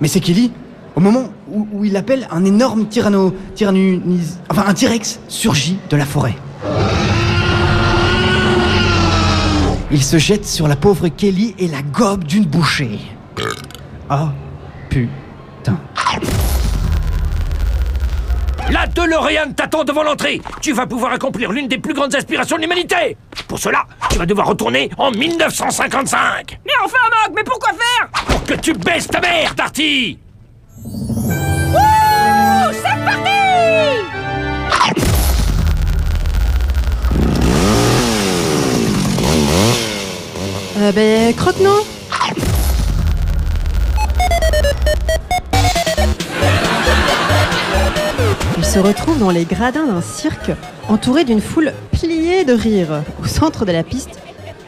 Mais 0.00 0.08
c'est 0.08 0.20
Kelly? 0.20 0.50
Au 0.96 1.00
moment 1.00 1.24
où, 1.50 1.66
où 1.72 1.84
il 1.84 1.96
appelle 1.96 2.28
un 2.30 2.44
énorme 2.44 2.86
tyranno. 2.86 3.34
tyrannunis. 3.54 4.38
Enfin, 4.48 4.64
un 4.66 4.74
T-Rex 4.74 5.20
surgit 5.28 5.78
de 5.90 5.96
la 5.96 6.06
forêt. 6.06 6.36
Il 9.90 10.02
se 10.02 10.18
jette 10.18 10.46
sur 10.46 10.66
la 10.66 10.76
pauvre 10.76 11.08
Kelly 11.08 11.54
et 11.58 11.68
la 11.68 11.82
gobe 11.82 12.24
d'une 12.24 12.44
bouchée. 12.44 12.98
Oh, 14.10 14.28
putain. 14.88 15.78
La 18.70 18.86
DeLorean 18.86 19.52
t'attend 19.54 19.84
devant 19.84 20.02
l'entrée. 20.02 20.40
Tu 20.60 20.72
vas 20.72 20.86
pouvoir 20.86 21.12
accomplir 21.12 21.52
l'une 21.52 21.68
des 21.68 21.78
plus 21.78 21.94
grandes 21.94 22.14
aspirations 22.14 22.56
de 22.56 22.62
l'humanité. 22.62 23.16
Pour 23.46 23.58
cela, 23.58 23.84
tu 24.10 24.18
vas 24.18 24.26
devoir 24.26 24.46
retourner 24.46 24.90
en 24.96 25.10
1955. 25.10 26.58
Mais 26.64 26.72
enfin, 26.84 26.96
Mock, 27.10 27.36
mais 27.36 27.44
pourquoi 27.44 27.70
faire? 27.70 28.08
Pour 28.26 28.42
que 28.44 28.54
tu 28.54 28.72
baisses 28.72 29.06
ta 29.06 29.20
mère, 29.20 29.54
Darty 29.54 30.18
Wouh 30.94 32.72
C'est 32.72 33.04
parti 33.04 33.30
Euh, 40.78 40.92
ben, 40.92 41.34
croque, 41.34 41.60
non 41.60 41.78
Il 48.56 48.64
se 48.64 48.78
retrouve 48.78 49.18
dans 49.18 49.30
les 49.30 49.44
gradins 49.44 49.86
d'un 49.86 50.00
cirque, 50.00 50.50
entouré 50.88 51.24
d'une 51.24 51.40
foule 51.40 51.72
pliée 51.92 52.44
de 52.44 52.52
rire. 52.52 53.02
Au 53.22 53.26
centre 53.26 53.64
de 53.64 53.72
la 53.72 53.82
piste, 53.82 54.18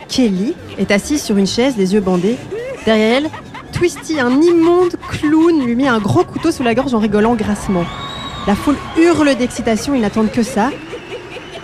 Kelly 0.08 0.54
est 0.78 0.90
assise 0.90 1.22
sur 1.22 1.36
une 1.36 1.46
chaise, 1.46 1.74
les 1.76 1.94
yeux 1.94 2.00
bandés. 2.00 2.36
Derrière 2.84 3.16
elle, 3.18 3.30
Twisty, 3.76 4.18
un 4.18 4.40
immonde 4.40 4.96
clown, 5.06 5.62
lui 5.62 5.76
met 5.76 5.86
un 5.86 5.98
gros 5.98 6.24
couteau 6.24 6.50
sous 6.50 6.62
la 6.62 6.74
gorge 6.74 6.94
en 6.94 6.98
rigolant 6.98 7.34
grassement. 7.34 7.84
La 8.46 8.54
foule 8.54 8.78
hurle 8.96 9.34
d'excitation, 9.34 9.94
ils 9.94 10.00
n'attendent 10.00 10.30
que 10.30 10.42
ça. 10.42 10.70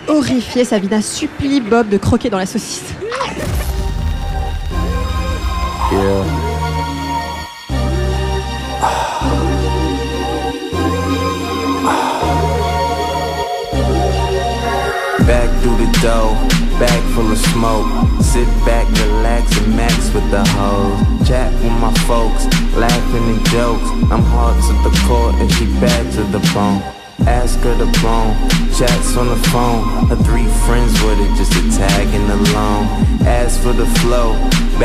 Horrifié, 0.07 0.63
Savina 0.63 1.01
supplie 1.01 1.59
Bob 1.59 1.89
de 1.89 1.97
croquer 1.97 2.29
dans 2.29 2.37
la 2.37 2.45
saucisse. 2.45 2.83
Back 15.25 15.49
the 15.63 16.42
bag 16.79 17.01
full 17.13 17.31
of 17.31 17.37
smoke. 17.37 17.87
Sit 18.21 18.47
back, 18.65 18.87
relax, 19.01 19.57
and 19.57 19.75
max 19.75 20.13
with 20.13 20.29
the 20.31 20.43
hoes. 20.55 21.27
Chat 21.27 21.51
with 21.61 21.75
my 21.79 21.93
folks, 22.07 22.45
laughing 22.75 23.25
and 23.33 23.45
jokes. 23.47 23.87
I'm 24.11 24.23
hard 24.33 24.57
to 24.67 24.73
the 24.87 24.93
core 25.07 25.31
and 25.39 25.51
she 25.53 25.65
bad 25.79 26.11
to 26.13 26.23
the 26.23 26.39
bone. 26.53 26.81
Ask 27.27 27.59
her 27.61 27.75
the 27.75 27.85
bone, 28.01 28.35
chats 28.75 29.15
on 29.15 29.27
the 29.27 29.41
phone. 29.49 30.07
Her 30.07 30.15
three 30.27 30.47
friends 30.65 30.93
with 31.03 31.19
it, 31.19 31.31
just 31.37 31.53
a 31.55 31.63
tagging 31.77 32.29
along. 32.29 32.87
As 33.25 33.57
for 33.61 33.71
the 33.71 33.85
flow, 34.01 34.33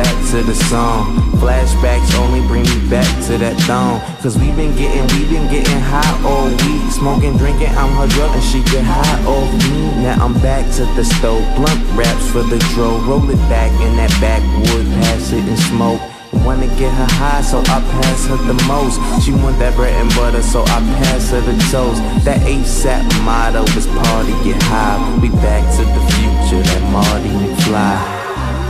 back 0.02 0.30
to 0.30 0.42
the 0.44 0.54
song. 0.70 1.18
Flashbacks 1.42 2.14
only 2.22 2.40
bring 2.46 2.62
me 2.62 2.78
back 2.88 3.08
to 3.26 3.34
that 3.38 3.58
thong. 3.66 3.98
Cause 4.22 4.38
we 4.38 4.54
been 4.54 4.70
getting, 4.78 5.02
we 5.10 5.26
been 5.26 5.50
getting 5.50 5.82
high 5.82 6.14
all 6.22 6.46
week. 6.46 6.86
Smoking, 6.94 7.36
drinking, 7.36 7.74
I'm 7.74 7.90
her 7.98 8.06
drug 8.06 8.30
and 8.30 8.44
she 8.44 8.62
get 8.70 8.84
high 8.86 9.18
off 9.26 9.50
me. 9.66 9.90
Now 10.06 10.22
I'm 10.22 10.34
back 10.38 10.62
to 10.78 10.86
the 10.94 11.02
stove. 11.02 11.42
Blunt 11.56 11.82
wraps 11.98 12.30
for 12.30 12.46
the 12.46 12.58
dro. 12.74 13.02
Roll 13.10 13.28
it 13.28 13.42
back 13.50 13.74
in 13.82 13.96
that 13.98 14.14
backwood, 14.22 14.86
pass 15.02 15.32
it 15.32 15.42
and 15.42 15.58
smoke. 15.66 16.00
Wanna 16.46 16.70
get 16.78 16.94
her 16.94 17.10
high, 17.18 17.42
so 17.42 17.58
I 17.58 17.82
pass 17.98 18.26
her 18.30 18.38
the 18.46 18.58
most. 18.70 19.02
She 19.24 19.32
want 19.32 19.58
that 19.58 19.74
bread 19.74 19.94
and 19.98 20.14
butter, 20.14 20.42
so 20.42 20.62
I 20.62 20.78
pass 21.02 21.30
her 21.30 21.40
the 21.40 21.58
toast. 21.74 21.98
That 22.22 22.38
ASAP 22.46 23.02
motto 23.26 23.66
is 23.74 23.86
party, 24.06 24.34
get 24.46 24.62
high. 24.62 25.02
We 25.18 25.28
back 25.42 25.66
to 25.74 25.82
the 25.82 26.02
future, 26.14 26.62
that 26.62 26.82
Marty 26.92 27.30
McFly. 27.34 28.17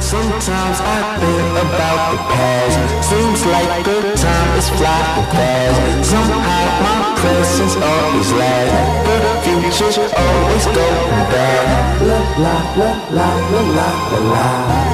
Sometimes 0.08 0.80
I 0.80 1.20
think 1.20 1.52
about 1.68 2.00
the 2.12 2.18
past. 2.32 2.80
Seems 3.10 3.44
like 3.44 3.84
good 3.84 4.16
time 4.16 4.56
is 4.56 4.68
flying 4.72 5.26
fast. 5.36 6.08
Somehow 6.08 6.64
my 6.80 7.12
presence 7.20 7.76
always 7.76 8.32
lasts. 8.32 9.04
The 9.04 9.20
future 9.44 10.08
always 10.08 10.64
going 10.64 11.28
bad. 11.28 12.00
La 12.08 12.24
la 12.40 12.56
la 12.80 12.96
la 13.12 13.28
la 13.52 13.68
la 13.76 13.90
la 14.24 14.32
la. 14.32 14.88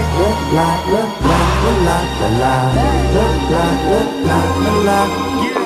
La 0.50 0.66
la 0.66 0.98
la 0.98 1.06
la 1.06 1.42
la 1.86 1.98
la 2.18 2.28
la. 2.42 2.54
La 3.14 3.26
la 3.52 3.66
la 3.86 4.02
la 4.26 4.40
la 4.62 4.72
la. 4.82 5.54
To 5.54 5.63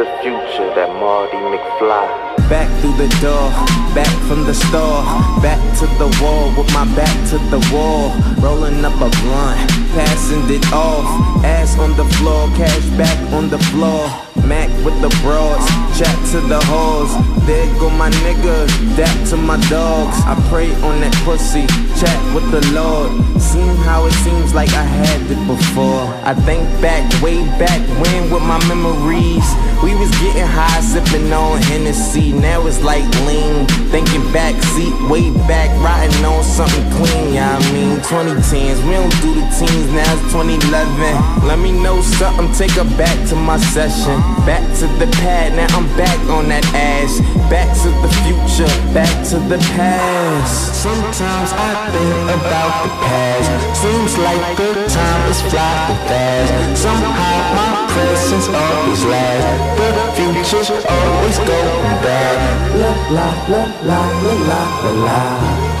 the 0.00 0.06
future, 0.22 0.72
that 0.74 0.88
Marty 0.96 1.36
McFly. 1.36 2.08
Back 2.48 2.68
through 2.80 2.96
the 2.96 3.08
door, 3.20 3.52
back 3.94 4.08
from 4.26 4.44
the 4.44 4.54
store, 4.54 5.04
back 5.44 5.60
to 5.78 5.86
the 6.00 6.08
wall 6.22 6.48
with 6.56 6.72
my 6.72 6.86
back 6.96 7.12
to 7.28 7.36
the 7.52 7.60
wall. 7.70 8.08
Rolling 8.40 8.82
up 8.82 8.94
a 8.94 9.10
blunt, 9.20 9.60
passing 9.92 10.48
it 10.48 10.64
off. 10.72 11.04
Ass 11.44 11.78
on 11.78 11.94
the 11.98 12.06
floor, 12.16 12.48
cash 12.56 12.86
back 12.96 13.18
on 13.34 13.50
the 13.50 13.58
floor. 13.70 14.29
Mac 14.50 14.68
with 14.84 15.00
the 15.00 15.08
broads, 15.22 15.64
chat 15.96 16.18
to 16.32 16.40
the 16.40 16.58
hoes. 16.66 17.14
There 17.46 17.70
go 17.78 17.88
my 17.88 18.10
nigga, 18.26 18.66
dap 18.96 19.14
to 19.28 19.36
my 19.36 19.56
dogs. 19.70 20.16
I 20.26 20.34
pray 20.50 20.74
on 20.82 20.98
that 21.02 21.14
pussy, 21.22 21.68
chat 22.00 22.18
with 22.34 22.50
the 22.50 22.58
Lord. 22.74 23.14
Seem 23.40 23.76
how 23.86 24.06
it 24.06 24.12
seems 24.26 24.52
like 24.52 24.70
I 24.70 24.82
had 24.82 25.22
it 25.30 25.38
before. 25.46 26.02
I 26.26 26.34
think 26.34 26.66
back, 26.82 27.06
way 27.22 27.46
back 27.62 27.78
when 28.02 28.28
with 28.32 28.42
my 28.42 28.58
memories. 28.66 29.46
We 29.84 29.94
was 29.94 30.10
getting 30.18 30.44
high, 30.44 30.80
sipping 30.82 31.32
on 31.32 31.62
Hennessy. 31.62 32.32
Now 32.32 32.66
it's 32.66 32.82
like 32.82 33.06
lean. 33.24 33.66
Thinking 33.94 34.26
back, 34.32 34.60
seat 34.74 34.92
way 35.08 35.30
back, 35.46 35.70
riding 35.78 36.24
on 36.24 36.42
something 36.42 36.84
clean. 36.98 37.34
Yeah, 37.34 37.56
I 37.56 37.72
mean 37.72 37.96
2010s. 38.02 38.82
We 38.82 38.98
don't 38.98 39.14
do 39.22 39.30
the 39.38 39.46
teens, 39.54 39.88
now 39.94 40.10
it's 40.18 40.32
2011. 40.34 41.46
Let 41.46 41.58
me 41.60 41.70
know 41.70 42.02
something, 42.02 42.52
take 42.52 42.72
her 42.72 42.88
back 42.98 43.16
to 43.30 43.36
my 43.36 43.56
session. 43.56 44.18
Back 44.46 44.64
to 44.80 44.86
the 44.98 45.06
pad, 45.20 45.52
now 45.54 45.68
I'm 45.76 45.86
back 45.96 46.18
on 46.28 46.48
that 46.48 46.64
ass. 46.74 47.20
Back 47.52 47.68
to 47.84 47.88
the 48.00 48.10
future, 48.24 48.70
back 48.96 49.12
to 49.30 49.36
the 49.36 49.58
past. 49.76 50.74
Sometimes 50.74 51.50
I 51.52 51.70
think 51.92 52.24
about 52.40 52.72
the 52.84 52.90
past. 53.04 53.50
Seems 53.76 54.16
like 54.18 54.40
good 54.56 54.88
time 54.88 55.22
is 55.30 55.40
flying 55.44 56.00
fast. 56.08 56.82
Somehow 56.82 57.36
my 57.52 57.84
presence 57.92 58.48
always 58.48 59.02
lasts. 59.04 59.60
The 59.76 60.04
future 60.16 60.64
always 60.88 61.38
going 61.38 61.96
back. 62.00 62.36
La 62.80 62.92
la 63.16 63.28
la 63.52 63.62
la 63.84 64.00
la 64.24 64.40
la 64.48 64.62
la 64.84 64.92
la. 65.04 65.20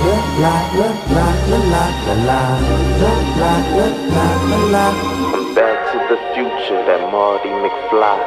La 0.00 0.16
la 0.42 0.56
la 0.74 0.88
la 1.12 1.26
la 1.48 1.60
la 1.72 1.84
la 2.06 2.14
la. 2.28 2.40
La 3.00 3.12
la 3.40 3.52
la 3.76 3.88
la 4.14 4.26
la 4.50 4.58
la 4.74 5.19
the 6.10 6.16
future 6.34 6.82
that 6.86 7.00
Marty 7.12 7.50
McFly. 7.50 8.18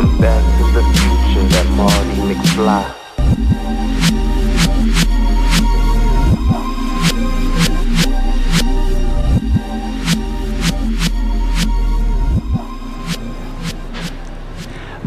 I'm 0.00 0.18
back 0.18 0.42
to 0.58 0.64
the 0.74 0.82
future 0.90 1.46
that 1.54 1.66
Marty 1.76 2.34
McFly. 2.34 3.03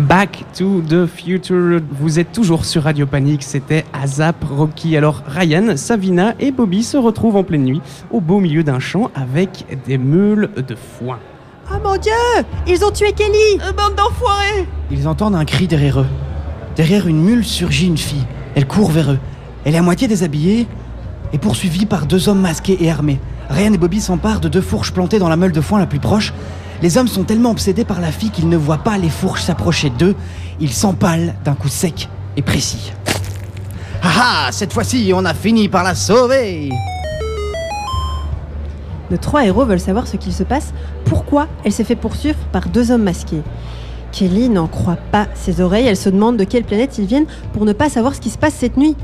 Back 0.08 0.46
to 0.58 0.82
the 0.88 1.06
Future. 1.06 1.82
Vous 1.92 2.18
êtes 2.18 2.32
toujours 2.32 2.64
sur 2.64 2.84
Radio 2.84 3.06
Panique. 3.06 3.44
C'était 3.44 3.84
Azap 3.92 4.42
Rocky. 4.50 4.96
Alors 4.96 5.22
Ryan, 5.28 5.76
Savina 5.76 6.34
et 6.40 6.52
Bobby 6.52 6.84
se 6.84 6.96
retrouvent 6.96 7.36
en 7.36 7.44
pleine 7.44 7.66
nuit 7.66 7.82
au 8.10 8.22
beau 8.22 8.40
milieu 8.40 8.64
d'un 8.64 8.80
champ 8.80 9.12
avec 9.16 9.66
des 9.86 9.98
meules 9.98 10.50
de 10.56 10.76
foin. 10.76 11.20
Oh 11.70 11.76
mon 11.84 11.98
dieu 11.98 12.14
Ils 12.68 12.86
ont 12.86 12.92
tué 12.92 13.12
Kelly 13.12 13.58
Bande 13.76 13.96
d'enfoirés 13.98 14.66
Ils 14.92 15.10
entendent 15.10 15.36
un 15.36 15.44
cri 15.44 15.68
derrière 15.68 16.00
eux. 16.00 16.08
Derrière 16.78 17.08
une 17.08 17.22
mule 17.22 17.44
surgit 17.44 17.88
une 17.88 17.98
fille. 17.98 18.26
Elle 18.56 18.66
court 18.66 18.92
vers 18.92 19.12
eux. 19.12 19.20
Elle 19.66 19.76
est 19.76 19.80
à 19.80 19.82
moitié 19.82 20.08
déshabillée 20.08 20.68
et 21.34 21.38
poursuivie 21.38 21.86
par 21.86 22.06
deux 22.06 22.30
hommes 22.30 22.40
masqués 22.40 22.78
et 22.80 22.90
armés. 22.90 23.20
Ryan 23.50 23.74
et 23.74 23.78
Bobby 23.78 24.00
s'emparent 24.00 24.40
de 24.40 24.48
deux 24.48 24.62
fourches 24.62 24.94
plantées 24.94 25.20
dans 25.20 25.28
la 25.28 25.36
meule 25.36 25.52
de 25.52 25.60
foin 25.60 25.80
la 25.80 25.86
plus 25.86 26.00
proche. 26.00 26.34
Les 26.82 26.98
hommes 26.98 27.08
sont 27.08 27.24
tellement 27.24 27.52
obsédés 27.52 27.86
par 27.86 28.02
la 28.02 28.12
fille 28.12 28.30
qu'ils 28.30 28.50
ne 28.50 28.58
voient 28.58 28.78
pas 28.78 28.98
les 28.98 29.10
fourches 29.10 29.44
s'approcher 29.44 29.90
d'eux. 29.90 30.16
Ils 30.60 30.74
s'empalent 30.74 31.34
d'un 31.44 31.56
coup 31.56 31.70
sec 31.70 32.08
et 32.36 32.42
précis. 32.44 32.94
Ah 34.04 34.10
ah 34.20 34.48
Cette 34.52 34.74
fois-ci, 34.74 35.12
on 35.16 35.26
a 35.26 35.34
fini 35.34 35.70
par 35.70 35.84
la 35.84 35.96
sauver 35.96 36.70
Nos 39.10 39.18
trois 39.18 39.44
héros 39.46 39.66
veulent 39.66 39.80
savoir 39.80 40.08
ce 40.08 40.18
qu'il 40.18 40.34
se 40.34 40.44
passe, 40.44 40.74
pourquoi 41.06 41.48
elle 41.64 41.72
s'est 41.72 41.84
fait 41.84 41.96
poursuivre 41.96 42.38
par 42.52 42.70
deux 42.70 42.92
hommes 42.92 43.04
masqués. 43.04 43.42
Kelly 44.12 44.50
n'en 44.50 44.68
croit 44.68 44.98
pas 45.12 45.28
ses 45.34 45.62
oreilles, 45.62 45.88
elle 45.88 45.98
se 45.98 46.10
demande 46.10 46.38
de 46.38 46.44
quelle 46.44 46.64
planète 46.64 46.98
ils 46.98 47.06
viennent 47.06 47.28
pour 47.54 47.66
ne 47.66 47.74
pas 47.74 47.90
savoir 47.90 48.14
ce 48.14 48.22
qui 48.22 48.30
se 48.30 48.38
passe 48.38 48.54
cette 48.54 48.78
nuit. 48.78 48.96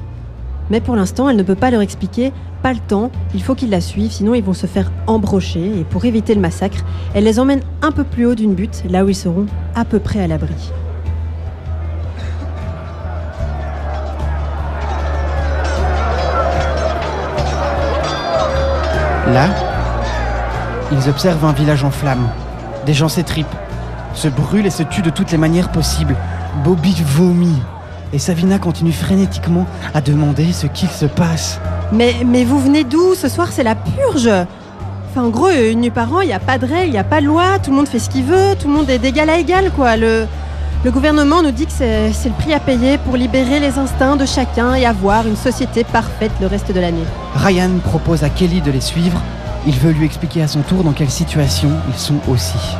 Mais 0.69 0.81
pour 0.81 0.95
l'instant, 0.95 1.29
elle 1.29 1.37
ne 1.37 1.43
peut 1.43 1.55
pas 1.55 1.71
leur 1.71 1.81
expliquer, 1.81 2.31
pas 2.61 2.73
le 2.73 2.79
temps, 2.79 3.11
il 3.33 3.43
faut 3.43 3.55
qu'ils 3.55 3.69
la 3.69 3.81
suivent, 3.81 4.11
sinon 4.11 4.33
ils 4.33 4.43
vont 4.43 4.53
se 4.53 4.67
faire 4.67 4.91
embrocher, 5.07 5.79
et 5.79 5.83
pour 5.83 6.05
éviter 6.05 6.33
le 6.33 6.41
massacre, 6.41 6.85
elle 7.13 7.25
les 7.25 7.39
emmène 7.39 7.61
un 7.81 7.91
peu 7.91 8.03
plus 8.03 8.25
haut 8.25 8.35
d'une 8.35 8.53
butte, 8.53 8.83
là 8.89 9.03
où 9.03 9.09
ils 9.09 9.15
seront 9.15 9.45
à 9.75 9.85
peu 9.85 9.99
près 9.99 10.21
à 10.21 10.27
l'abri. 10.27 10.71
Là, 19.27 19.47
ils 20.91 21.09
observent 21.09 21.45
un 21.45 21.53
village 21.53 21.83
en 21.83 21.91
flammes. 21.91 22.27
Des 22.85 22.93
gens 22.93 23.07
s'étripent, 23.07 23.47
se 24.13 24.27
brûlent 24.27 24.65
et 24.65 24.69
se 24.69 24.83
tuent 24.83 25.01
de 25.01 25.09
toutes 25.09 25.31
les 25.31 25.37
manières 25.37 25.71
possibles. 25.71 26.15
Bobby 26.63 26.95
vomit. 27.03 27.61
Et 28.13 28.19
Savina 28.19 28.59
continue 28.59 28.91
frénétiquement 28.91 29.65
à 29.95 29.99
demander 29.99 30.53
ce 30.53 30.67
qu'il 30.67 30.89
se 30.89 31.05
passe. 31.05 31.59
Mais, 31.91 32.13
mais 32.23 32.43
vous 32.45 32.59
venez 32.59 32.83
d'où 32.83 33.15
Ce 33.15 33.27
soir, 33.27 33.49
c'est 33.51 33.63
la 33.63 33.73
purge 33.75 34.29
Enfin, 35.09 35.25
en 35.25 35.29
gros, 35.29 35.49
une 35.49 35.81
nuit 35.81 35.89
par 35.91 36.13
an, 36.13 36.21
il 36.21 36.27
n'y 36.27 36.33
a 36.33 36.39
pas 36.39 36.57
de 36.57 36.65
règles, 36.65 36.87
il 36.87 36.91
n'y 36.91 36.97
a 36.97 37.03
pas 37.03 37.21
de 37.21 37.25
loi, 37.27 37.59
tout 37.63 37.69
le 37.69 37.75
monde 37.75 37.87
fait 37.87 37.99
ce 37.99 38.09
qu'il 38.09 38.23
veut, 38.23 38.55
tout 38.59 38.67
le 38.67 38.73
monde 38.73 38.89
est 38.89 38.97
d'égal 38.97 39.29
à 39.29 39.37
égal, 39.37 39.69
quoi. 39.75 39.95
Le, 39.95 40.25
le 40.83 40.91
gouvernement 40.91 41.43
nous 41.43 41.51
dit 41.51 41.67
que 41.67 41.71
c'est 41.71 42.11
c'est 42.13 42.29
le 42.29 42.35
prix 42.35 42.51
à 42.53 42.59
payer 42.59 42.97
pour 42.97 43.15
libérer 43.15 43.59
les 43.59 43.77
instincts 43.77 44.15
de 44.15 44.25
chacun 44.25 44.73
et 44.73 44.85
avoir 44.87 45.27
une 45.27 45.35
société 45.35 45.83
parfaite 45.83 46.31
le 46.41 46.47
reste 46.47 46.71
de 46.71 46.79
l'année. 46.79 47.05
Ryan 47.35 47.69
propose 47.83 48.23
à 48.23 48.29
Kelly 48.29 48.61
de 48.61 48.71
les 48.71 48.81
suivre. 48.81 49.21
Il 49.67 49.75
veut 49.75 49.91
lui 49.91 50.05
expliquer 50.05 50.41
à 50.41 50.47
son 50.47 50.61
tour 50.61 50.83
dans 50.83 50.93
quelle 50.93 51.11
situation 51.11 51.69
ils 51.89 51.99
sont 51.99 52.19
aussi. 52.27 52.75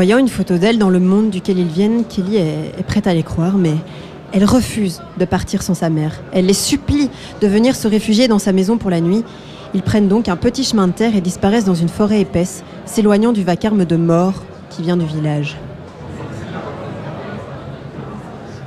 Voyant 0.00 0.16
une 0.16 0.28
photo 0.28 0.56
d'elle 0.56 0.78
dans 0.78 0.88
le 0.88 0.98
monde 0.98 1.28
duquel 1.28 1.58
ils 1.58 1.68
viennent, 1.68 2.04
Kelly 2.06 2.36
est, 2.36 2.82
prête 2.86 3.06
à 3.06 3.12
les 3.12 3.22
croire, 3.22 3.58
mais 3.58 3.74
elle 4.32 4.46
refuse 4.46 5.02
de 5.18 5.26
partir 5.26 5.60
sans 5.60 5.74
sa 5.74 5.90
mère. 5.90 6.22
Elle 6.32 6.46
les 6.46 6.54
supplie 6.54 7.10
de 7.42 7.46
venir 7.46 7.76
se 7.76 7.86
réfugier 7.86 8.26
dans 8.26 8.38
sa 8.38 8.54
maison 8.54 8.78
pour 8.78 8.88
la 8.88 9.02
nuit. 9.02 9.22
Ils 9.74 9.82
prennent 9.82 10.08
donc 10.08 10.30
un 10.30 10.36
petit 10.36 10.64
chemin 10.64 10.86
de 10.86 10.94
terre 10.94 11.14
et 11.14 11.20
disparaissent 11.20 11.66
dans 11.66 11.74
une 11.74 11.90
forêt 11.90 12.22
épaisse, 12.22 12.64
s'éloignant 12.86 13.32
du 13.32 13.44
vacarme 13.44 13.84
de 13.84 13.96
mort 13.96 14.42
qui 14.70 14.80
vient 14.80 14.96
du 14.96 15.04
village. 15.04 15.58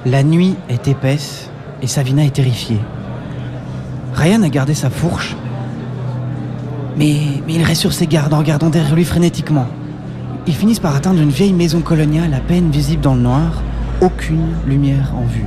La 0.06 0.22
nuit 0.22 0.54
est 0.70 0.88
épaisse 0.88 1.50
et 1.82 1.88
Savina 1.88 2.24
est 2.24 2.36
terrifiée. 2.36 2.80
Ryan 4.14 4.44
a 4.44 4.50
gardé 4.50 4.76
sa 4.76 4.92
fourche, 4.92 5.36
mais, 6.96 7.16
mais 7.48 7.56
il 7.56 7.64
reste 7.64 7.82
sur 7.82 7.94
ses 7.94 8.06
gardes 8.06 8.36
en 8.36 8.38
regardant 8.38 8.70
derrière 8.70 8.94
lui 8.94 9.04
frénétiquement. 9.04 9.66
Ils 10.46 10.56
finissent 10.56 10.82
par 10.82 10.94
atteindre 10.94 11.22
une 11.22 11.30
vieille 11.30 11.54
maison 11.54 11.80
coloniale 11.80 12.34
à 12.34 12.42
peine 12.42 12.70
visible 12.70 13.02
dans 13.02 13.16
le 13.16 13.22
noir, 13.22 13.62
aucune 14.02 14.50
lumière 14.68 15.14
en 15.16 15.24
vue. 15.24 15.46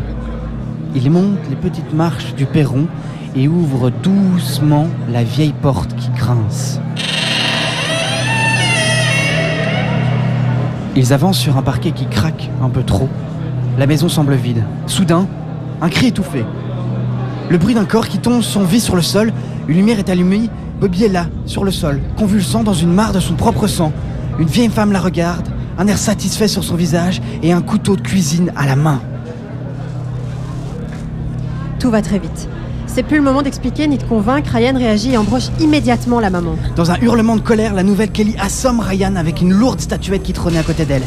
Ils 0.94 1.10
montent 1.10 1.50
les 1.50 1.56
petites 1.56 1.92
marches 1.92 2.34
du 2.34 2.46
perron 2.46 2.86
et 3.34 3.46
ouvrent 3.46 3.90
doucement 3.90 4.86
la 5.12 5.22
vieille 5.22 5.52
porte 5.60 5.94
qui 5.96 6.08
grince. 6.16 6.80
Ils 10.96 11.12
avancent 11.12 11.38
sur 11.38 11.58
un 11.58 11.62
parquet 11.62 11.90
qui 11.90 12.06
craque 12.06 12.48
un 12.62 12.70
peu 12.70 12.82
trop. 12.82 13.10
La 13.78 13.86
maison 13.86 14.08
semble 14.08 14.34
vide. 14.34 14.64
Soudain, 14.86 15.26
un 15.82 15.90
cri 15.90 16.06
étouffé. 16.06 16.42
Le 17.50 17.58
bruit 17.58 17.74
d'un 17.74 17.84
corps 17.84 18.08
qui 18.08 18.18
tombe 18.18 18.40
son 18.40 18.64
vie 18.64 18.80
sur 18.80 18.96
le 18.96 19.02
sol. 19.02 19.30
Une 19.68 19.76
lumière 19.76 19.98
est 19.98 20.08
allumée. 20.08 20.48
Bobby 20.80 21.04
est 21.04 21.08
là, 21.08 21.26
sur 21.44 21.64
le 21.64 21.70
sol, 21.70 22.00
convulsant 22.16 22.62
dans 22.62 22.72
une 22.72 22.92
mare 22.92 23.12
de 23.12 23.20
son 23.20 23.34
propre 23.34 23.66
sang. 23.66 23.92
Une 24.38 24.48
vieille 24.48 24.68
femme 24.68 24.92
la 24.92 25.00
regarde, 25.00 25.48
un 25.78 25.86
air 25.86 25.96
satisfait 25.96 26.48
sur 26.48 26.62
son 26.62 26.74
visage 26.74 27.22
et 27.42 27.52
un 27.52 27.62
couteau 27.62 27.96
de 27.96 28.02
cuisine 28.02 28.52
à 28.54 28.66
la 28.66 28.76
main. 28.76 29.00
Tout 31.78 31.90
va 31.90 32.02
très 32.02 32.18
vite. 32.18 32.48
C'est 32.86 33.02
plus 33.02 33.16
le 33.16 33.22
moment 33.22 33.42
d'expliquer 33.42 33.86
ni 33.86 33.98
de 33.98 34.02
convaincre. 34.02 34.50
Ryan 34.52 34.76
réagit 34.76 35.12
et 35.12 35.16
embroche 35.16 35.48
immédiatement 35.60 36.20
la 36.20 36.30
maman. 36.30 36.56
Dans 36.76 36.90
un 36.90 36.98
hurlement 37.00 37.36
de 37.36 37.40
colère, 37.40 37.74
la 37.74 37.82
nouvelle 37.82 38.10
Kelly 38.10 38.34
assomme 38.38 38.80
Ryan 38.80 39.16
avec 39.16 39.40
une 39.40 39.52
lourde 39.52 39.80
statuette 39.80 40.22
qui 40.22 40.32
trônait 40.32 40.58
à 40.58 40.62
côté 40.62 40.84
d'elle. 40.84 41.02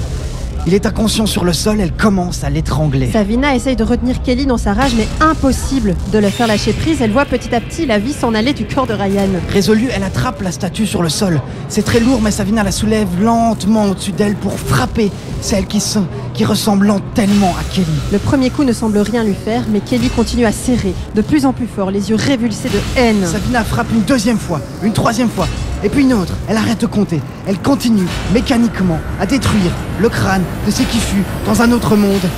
Il 0.68 0.74
est 0.74 0.86
inconscient 0.86 1.26
sur 1.26 1.46
le 1.46 1.54
sol, 1.54 1.80
elle 1.80 1.94
commence 1.94 2.44
à 2.44 2.50
l'étrangler. 2.50 3.10
Savina 3.12 3.56
essaye 3.56 3.76
de 3.76 3.84
retenir 3.84 4.22
Kelly 4.22 4.46
dans 4.46 4.58
sa 4.58 4.74
rage, 4.74 4.92
mais 4.96 5.08
impossible 5.20 5.96
de 6.12 6.20
le 6.20 6.30
faire 6.30 6.46
lâcher 6.48 6.74
prise. 6.74 7.02
Elle 7.02 7.12
voit 7.12 7.26
petit 7.26 7.56
à 7.56 7.62
petit 7.62 7.86
la 7.88 7.98
vie 7.98 8.14
s'en 8.14 8.34
aller 8.36 8.54
du 8.54 8.66
corps 8.66 8.86
de 8.86 8.94
Ryan. 8.94 9.30
Résolue, 9.52 9.88
elle 9.96 10.04
attrape 10.04 10.42
la 10.42 10.52
statue 10.52 10.86
sur 10.86 11.02
le 11.02 11.10
sol. 11.10 11.42
C'est 11.70 11.84
très 11.84 12.00
lourd, 12.00 12.22
mais 12.22 12.30
Savina 12.32 12.62
la 12.64 12.72
soulève 12.72 13.08
lentement 13.22 13.86
au-dessus 13.86 14.12
d'elle 14.12 14.36
pour 14.36 14.54
frapper 14.60 15.10
celle 15.42 15.66
qui, 15.66 15.80
se- 15.80 16.00
qui 16.34 16.46
ressemble 16.46 16.94
tellement 17.16 17.56
à 17.60 17.64
Kelly. 17.74 17.88
Le 18.12 18.20
premier 18.20 18.50
coup 18.52 18.64
ne 18.64 18.74
semble 18.74 19.00
rien 19.00 19.24
lui 19.24 19.34
faire, 19.36 19.64
mais 19.72 19.80
Kelly 19.80 20.10
continue 20.10 20.46
à 20.46 20.52
serrer, 20.52 20.94
de 21.16 21.22
plus 21.22 21.46
en 21.46 21.54
plus 21.54 21.68
fort, 21.68 21.90
les 21.90 22.10
yeux 22.12 22.18
révulsés 22.18 22.70
de 22.70 22.80
haine. 23.00 23.26
Savina 23.26 23.64
frappe 23.64 23.88
une 23.94 24.02
deuxième 24.04 24.38
fois, 24.38 24.60
une 24.84 24.94
troisième 24.94 25.30
fois, 25.30 25.48
et 25.84 25.90
puis 25.90 26.04
une 26.04 26.14
autre. 26.14 26.34
Elle 26.48 26.58
arrête 26.58 26.82
de 26.82 26.86
compter. 26.86 27.22
Elle 27.48 27.60
continue, 27.60 28.08
mécaniquement, 28.34 29.00
à 29.20 29.26
détruire 29.26 29.72
le 30.00 30.10
crâne 30.10 30.44
de 30.66 30.72
ce 30.72 30.84
qui 30.84 30.98
fut, 30.98 31.24
dans 31.46 31.62
un 31.62 31.72
autre 31.72 31.96
monde, 31.96 32.30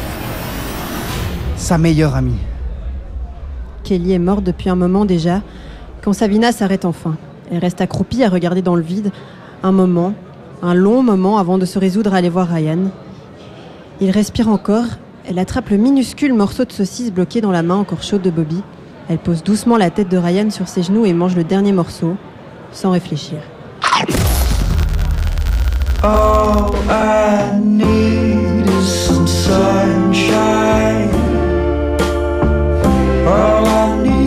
sa 1.56 1.78
meilleure 1.78 2.16
amie. 2.16 2.40
Kelly 3.84 4.14
est 4.14 4.20
morte 4.20 4.44
depuis 4.44 4.70
un 4.70 4.76
moment 4.76 5.06
déjà, 5.06 5.42
quand 6.02 6.14
Savina 6.14 6.52
s'arrête 6.52 6.86
enfin. 6.86 7.16
Elle 7.52 7.60
reste 7.60 7.82
accroupie 7.82 8.24
à 8.24 8.30
regarder 8.30 8.62
dans 8.62 8.76
le 8.76 8.82
vide, 8.82 9.12
un 9.64 9.72
moment, 9.72 10.14
un 10.64 10.74
long 10.74 11.04
moment 11.04 11.38
avant 11.38 11.58
de 11.58 11.66
se 11.66 11.80
résoudre 11.80 12.14
à 12.14 12.18
aller 12.18 12.30
voir 12.30 12.48
Ryan. 12.48 12.92
Il 14.00 14.10
respire 14.12 14.48
encore, 14.48 14.86
elle 15.28 15.38
attrape 15.38 15.70
le 15.70 15.78
minuscule 15.78 16.34
morceau 16.34 16.66
de 16.66 16.72
saucisse 16.72 17.12
bloqué 17.12 17.42
dans 17.42 17.52
la 17.52 17.62
main 17.62 17.76
encore 17.76 18.04
chaude 18.04 18.22
de 18.22 18.32
Bobby. 18.32 18.62
Elle 19.10 19.20
pose 19.20 19.44
doucement 19.44 19.78
la 19.78 19.90
tête 19.90 20.10
de 20.10 20.18
Ryan 20.18 20.50
sur 20.50 20.68
ses 20.68 20.84
genoux 20.84 21.06
et 21.06 21.14
mange 21.14 21.36
le 21.36 21.44
dernier 21.44 21.74
morceau, 21.74 22.16
sans 22.72 22.92
réfléchir. 22.92 23.40
All 26.04 26.74
I 26.90 27.60
need 27.60 28.68
some 28.82 29.28
sunshine. 29.28 31.10
All 33.28 33.68
I 33.68 34.04
need. 34.04 34.21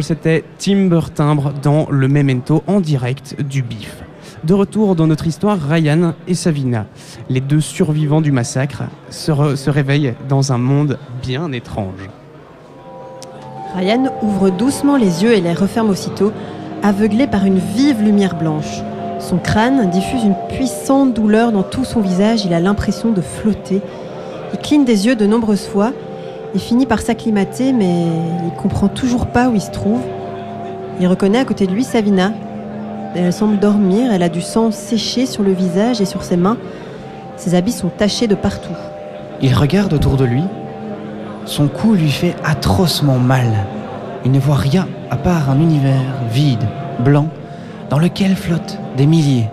C'était 0.00 0.42
Timber 0.58 1.00
Timbre 1.14 1.52
dans 1.62 1.86
le 1.90 2.08
Memento 2.08 2.64
en 2.66 2.80
direct 2.80 3.42
du 3.42 3.62
bif. 3.62 4.02
De 4.42 4.54
retour 4.54 4.96
dans 4.96 5.06
notre 5.06 5.26
histoire, 5.26 5.58
Ryan 5.60 6.14
et 6.26 6.34
Savina, 6.34 6.86
les 7.28 7.42
deux 7.42 7.60
survivants 7.60 8.22
du 8.22 8.32
massacre, 8.32 8.84
se, 9.10 9.56
se 9.56 9.68
réveillent 9.68 10.14
dans 10.30 10.52
un 10.52 10.56
monde 10.56 10.98
bien 11.22 11.52
étrange. 11.52 12.08
Ryan 13.76 14.10
ouvre 14.22 14.48
doucement 14.48 14.96
les 14.96 15.24
yeux 15.24 15.34
et 15.34 15.42
les 15.42 15.52
referme 15.52 15.90
aussitôt, 15.90 16.32
aveuglé 16.82 17.26
par 17.26 17.44
une 17.44 17.58
vive 17.58 18.02
lumière 18.02 18.36
blanche. 18.36 18.80
Son 19.18 19.36
crâne 19.36 19.90
diffuse 19.90 20.24
une 20.24 20.36
puissante 20.48 21.12
douleur 21.12 21.52
dans 21.52 21.64
tout 21.64 21.84
son 21.84 22.00
visage, 22.00 22.46
il 22.46 22.54
a 22.54 22.60
l'impression 22.60 23.10
de 23.10 23.20
flotter. 23.20 23.82
Il 24.54 24.58
cligne 24.58 24.86
des 24.86 25.06
yeux 25.06 25.16
de 25.16 25.26
nombreuses 25.26 25.66
fois 25.66 25.92
et 26.54 26.58
finit 26.58 26.86
par 26.86 27.00
s'acclimater, 27.00 27.72
mais 27.72 28.06
il 28.44 28.52
comprend 28.60 28.88
toujours 28.88 29.26
pas 29.26 29.48
où 29.48 29.54
il 29.54 29.60
se 29.60 29.70
trouve. 29.70 30.00
Il 31.00 31.06
reconnaît 31.06 31.38
à 31.38 31.44
côté 31.44 31.66
de 31.66 31.72
lui 31.72 31.84
Savina. 31.84 32.32
Elle 33.14 33.32
semble 33.32 33.58
dormir, 33.58 34.12
elle 34.12 34.22
a 34.22 34.28
du 34.28 34.40
sang 34.40 34.70
séché 34.70 35.26
sur 35.26 35.42
le 35.42 35.52
visage 35.52 36.00
et 36.00 36.04
sur 36.04 36.22
ses 36.22 36.36
mains. 36.36 36.58
Ses 37.36 37.54
habits 37.54 37.72
sont 37.72 37.88
tachés 37.88 38.26
de 38.26 38.34
partout. 38.34 38.76
Il 39.42 39.54
regarde 39.54 39.92
autour 39.92 40.16
de 40.16 40.24
lui. 40.24 40.44
Son 41.46 41.68
cou 41.68 41.94
lui 41.94 42.10
fait 42.10 42.36
atrocement 42.44 43.18
mal. 43.18 43.66
Il 44.24 44.30
ne 44.30 44.38
voit 44.38 44.56
rien 44.56 44.86
à 45.10 45.16
part 45.16 45.50
un 45.50 45.58
univers 45.58 46.02
vide, 46.30 46.68
blanc, 47.00 47.28
dans 47.88 47.98
lequel 47.98 48.36
flottent 48.36 48.78
des 48.96 49.06
milliers, 49.06 49.48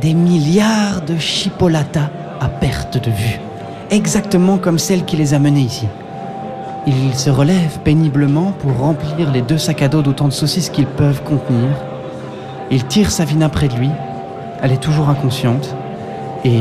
des 0.00 0.14
milliards 0.14 1.02
de 1.02 1.18
chipolatas 1.18 2.10
à 2.40 2.48
perte 2.48 3.02
de 3.02 3.10
vue. 3.10 3.40
Exactement 3.90 4.58
comme 4.58 4.78
celle 4.78 5.04
qui 5.04 5.16
les 5.16 5.34
a 5.34 5.38
menés 5.38 5.60
ici. 5.60 5.86
Il 6.88 7.14
se 7.14 7.30
relève 7.30 7.80
péniblement 7.80 8.52
pour 8.52 8.78
remplir 8.78 9.32
les 9.32 9.42
deux 9.42 9.58
sacs 9.58 9.82
à 9.82 9.88
dos 9.88 10.02
d'autant 10.02 10.28
de 10.28 10.32
saucisses 10.32 10.70
qu'ils 10.70 10.86
peuvent 10.86 11.22
contenir. 11.24 11.70
Il 12.70 12.84
tire 12.84 13.10
Savina 13.10 13.48
près 13.48 13.66
de 13.66 13.74
lui. 13.74 13.90
Elle 14.62 14.70
est 14.70 14.82
toujours 14.82 15.08
inconsciente. 15.08 15.74
Et 16.44 16.60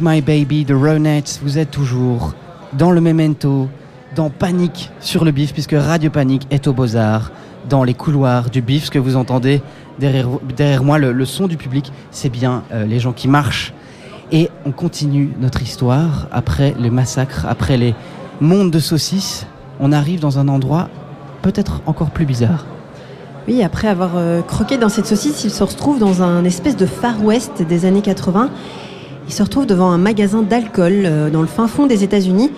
My 0.00 0.20
Baby 0.20 0.64
de 0.64 0.74
Ronettes, 0.74 1.40
vous 1.42 1.58
êtes 1.58 1.70
toujours 1.70 2.34
dans 2.72 2.90
le 2.90 3.00
Memento, 3.00 3.68
dans 4.14 4.30
Panique 4.30 4.90
sur 5.00 5.24
le 5.24 5.32
bif, 5.32 5.52
puisque 5.52 5.74
Radio 5.74 6.10
Panique 6.10 6.46
est 6.50 6.66
au 6.66 6.72
Beaux-Arts, 6.72 7.32
dans 7.68 7.84
les 7.84 7.94
couloirs 7.94 8.48
du 8.48 8.62
bif. 8.62 8.86
Ce 8.86 8.90
que 8.90 8.98
vous 8.98 9.16
entendez 9.16 9.60
derrière, 9.98 10.82
moi, 10.82 10.98
le, 10.98 11.24
son 11.24 11.46
du 11.46 11.56
public, 11.56 11.92
c'est 12.10 12.28
bien 12.28 12.62
euh, 12.72 12.86
les 12.86 13.00
gens 13.00 13.12
qui 13.12 13.28
marchent. 13.28 13.74
Et 14.30 14.48
on 14.64 14.72
continue 14.72 15.32
notre 15.40 15.62
histoire 15.62 16.28
après 16.32 16.74
le 16.80 16.90
massacre, 16.90 17.44
après 17.46 17.76
les 17.76 17.94
mondes 18.40 18.70
de 18.70 18.78
saucisses. 18.78 19.46
On 19.78 19.92
arrive 19.92 20.20
dans 20.20 20.38
un 20.38 20.48
endroit 20.48 20.88
peut-être 21.42 21.82
encore 21.86 22.10
plus 22.10 22.24
bizarre. 22.24 22.64
Oui, 23.48 23.62
après 23.62 23.88
avoir 23.88 24.12
euh, 24.14 24.40
croqué 24.40 24.78
dans 24.78 24.88
cette 24.88 25.06
saucisse, 25.06 25.42
il 25.42 25.50
se 25.50 25.64
retrouve 25.64 25.98
dans 25.98 26.22
un 26.22 26.44
espèce 26.44 26.76
de 26.76 26.86
Far 26.86 27.22
West 27.24 27.62
des 27.62 27.84
années 27.84 28.00
80. 28.00 28.50
Il 29.32 29.34
se 29.34 29.42
retrouve 29.42 29.64
devant 29.64 29.90
un 29.90 29.96
magasin 29.96 30.42
d'alcool 30.42 31.04
euh, 31.06 31.30
dans 31.30 31.40
le 31.40 31.46
fin 31.46 31.66
fond 31.66 31.86
des 31.86 32.04
États-Unis, 32.04 32.50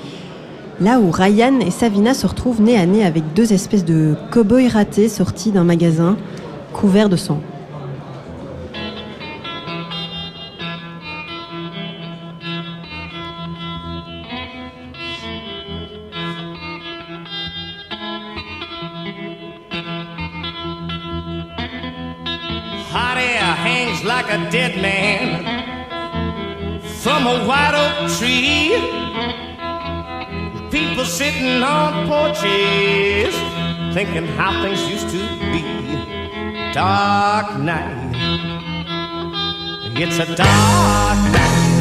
là 0.81 0.99
où 0.99 1.13
Ryan 1.13 1.61
et 1.61 1.71
Savina 1.71 2.15
se 2.15 2.27
retrouvent 2.27 2.61
nez 2.61 2.77
à 2.77 2.85
nez 2.85 3.05
avec 3.05 3.23
deux 3.33 3.53
espèces 3.53 3.85
de 3.85 4.17
cow-boys 4.33 4.71
ratés 4.73 5.09
sortis 5.09 5.53
d'un 5.53 5.63
magasin 5.63 6.17
couvert 6.73 7.09
de 7.09 7.15
sang. 7.15 7.41
A 27.27 27.47
white 27.47 27.75
oak 27.75 28.11
tree. 28.19 28.75
People 30.71 31.05
sitting 31.05 31.63
on 31.63 32.07
porches 32.09 33.35
thinking 33.95 34.27
how 34.37 34.63
things 34.63 34.83
used 34.91 35.09
to 35.11 35.21
be. 35.53 35.63
Dark 36.73 37.59
night. 37.61 38.13
It's 39.97 40.19
a 40.19 40.27
dark 40.35 41.19
night. 41.33 41.74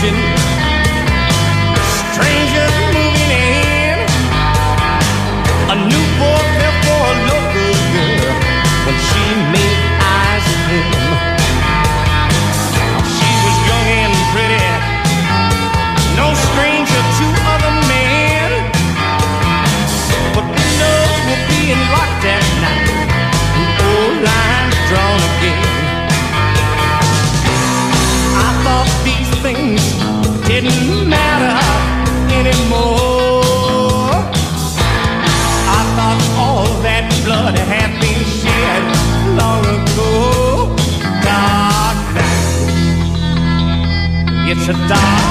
vision. 0.00 0.47
Blood 37.50 37.58
had 37.66 37.90
been 38.00 38.24
shed 38.24 38.82
long 39.38 39.64
ago. 39.64 40.76
Dark 41.22 41.98
night. 42.14 43.00
It's 44.50 44.68
a 44.68 44.72
dark 44.88 45.27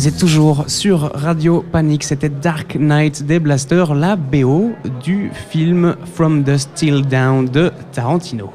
Vous 0.00 0.08
êtes 0.08 0.16
toujours 0.16 0.64
sur 0.66 1.12
Radio 1.12 1.62
Panic, 1.70 2.04
c'était 2.04 2.30
Dark 2.30 2.74
Knight 2.74 3.22
des 3.22 3.38
Blasters, 3.38 3.94
la 3.94 4.16
BO 4.16 4.70
du 5.04 5.30
film 5.50 5.94
From 6.14 6.42
the 6.42 6.56
Still 6.56 7.02
Down 7.02 7.44
de 7.44 7.70
Tarantino. 7.92 8.50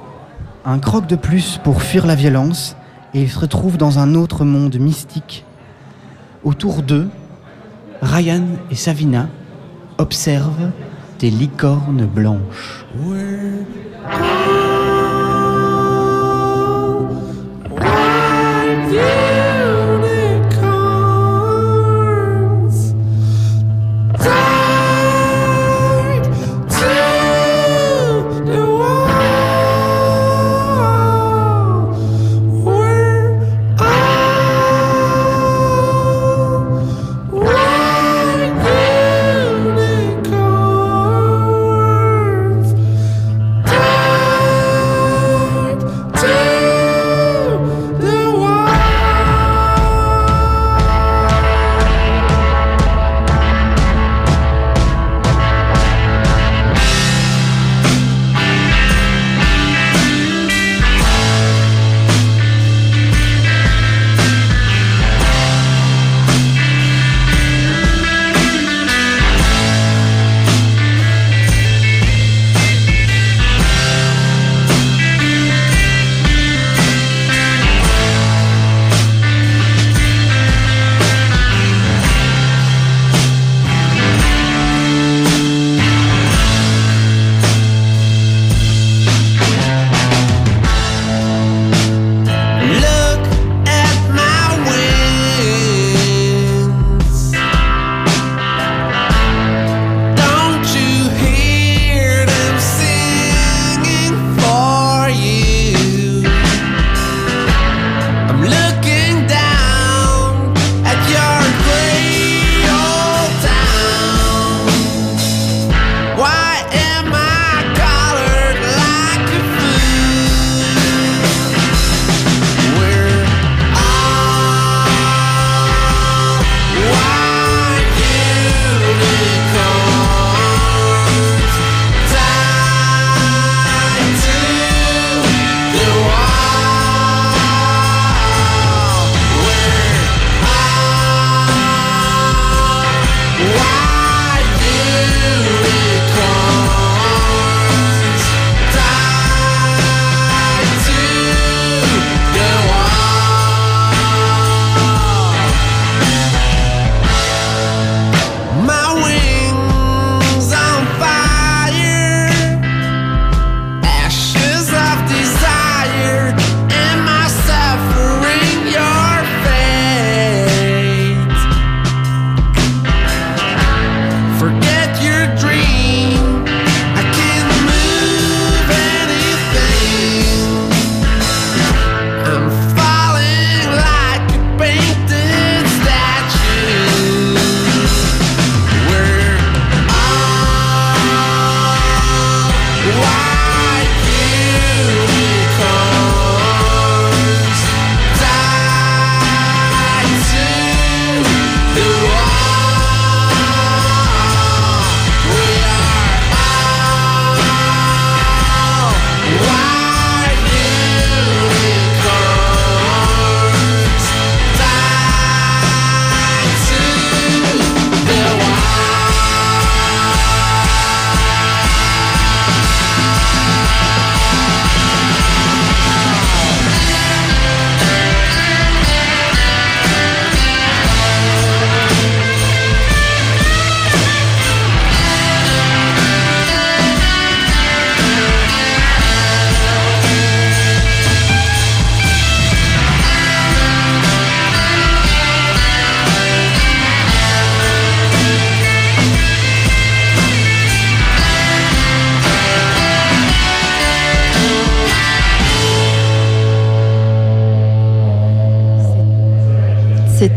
Un 0.65 0.79
croc 0.79 1.05
de 1.05 1.15
plus 1.15 1.59
pour 1.63 1.83
fuir 1.83 2.07
la 2.07 2.15
violence 2.15 2.75
et 3.13 3.21
ils 3.21 3.29
se 3.29 3.37
retrouvent 3.37 3.77
dans 3.77 3.99
un 3.99 4.15
autre 4.15 4.43
monde 4.43 4.75
mystique. 4.79 5.45
Autour 6.43 6.81
d'eux, 6.81 7.09
Ryan 8.01 8.45
et 8.71 8.75
Savina 8.75 9.29
observent 9.99 10.71
des 11.19 11.29
licornes 11.29 12.07
blanches. 12.07 12.87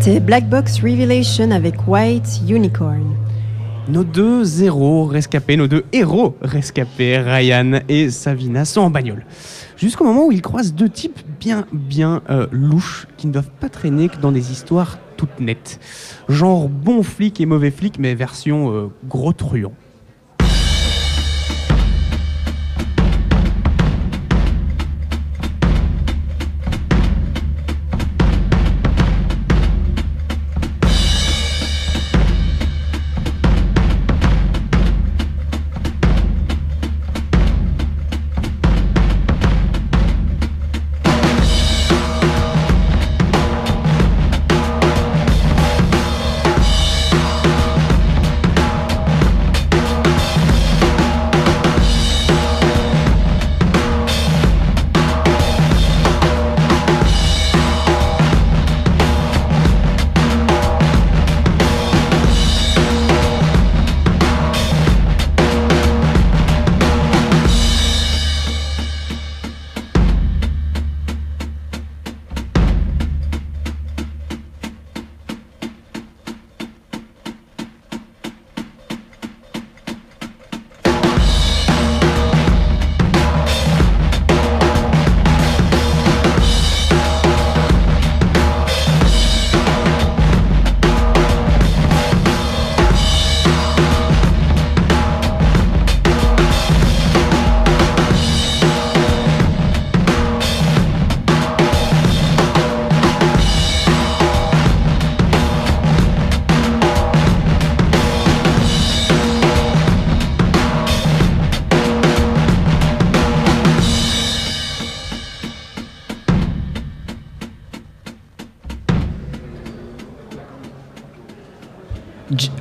C'était 0.01 0.21
Black 0.21 0.49
Box 0.49 0.81
Revelation 0.81 1.51
avec 1.51 1.89
White 1.89 2.43
Unicorn. 2.49 3.17
Nos 3.89 4.05
deux 4.05 4.63
héros 4.63 5.05
rescapés, 5.07 5.57
nos 5.57 5.67
deux 5.67 5.85
héros 5.93 6.37
rescapés, 6.41 7.19
Ryan 7.19 7.81
et 7.89 8.09
Savina, 8.11 8.65
sont 8.65 8.83
en 8.83 8.91
bagnole. 8.91 9.27
Jusqu'au 9.77 10.05
moment 10.05 10.27
où 10.27 10.33
ils 10.33 10.41
croisent 10.41 10.73
deux 10.73 10.89
types 10.89 11.19
bien, 11.41 11.67
bien 11.73 12.23
euh, 12.31 12.47
louches 12.53 13.09
qui 13.17 13.27
ne 13.27 13.33
doivent 13.33 13.51
pas 13.61 13.69
traîner 13.69 14.09
que 14.09 14.19
dans 14.19 14.31
des 14.31 14.53
histoires 14.53 14.99
toutes 15.17 15.41
nettes. 15.41 15.81
Genre 16.29 16.69
bon 16.69 17.03
flic 17.03 17.41
et 17.41 17.47
mauvais 17.47 17.73
flic, 17.73 17.99
mais 17.99 18.15
version 18.15 18.73
euh, 18.73 18.91
gros 19.09 19.33
truand. 19.33 19.73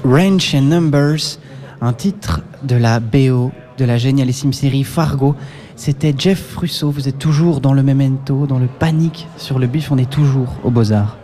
Range 0.07 0.55
and 0.55 0.61
Numbers, 0.63 1.37
un 1.81 1.93
titre 1.93 2.41
de 2.63 2.75
la 2.75 2.99
BO 2.99 3.51
de 3.77 3.85
la 3.85 3.97
génialissime 3.97 4.53
série 4.53 4.83
Fargo. 4.83 5.35
C'était 5.75 6.15
Jeff 6.17 6.55
Russo, 6.57 6.89
vous 6.89 7.07
êtes 7.07 7.19
toujours 7.19 7.59
dans 7.61 7.73
le 7.73 7.83
memento, 7.83 8.47
dans 8.47 8.57
le 8.57 8.67
panique 8.67 9.27
sur 9.37 9.59
le 9.59 9.67
bif, 9.67 9.91
on 9.91 9.97
est 9.97 10.09
toujours 10.09 10.47
aux 10.63 10.71
beaux-arts. 10.71 11.17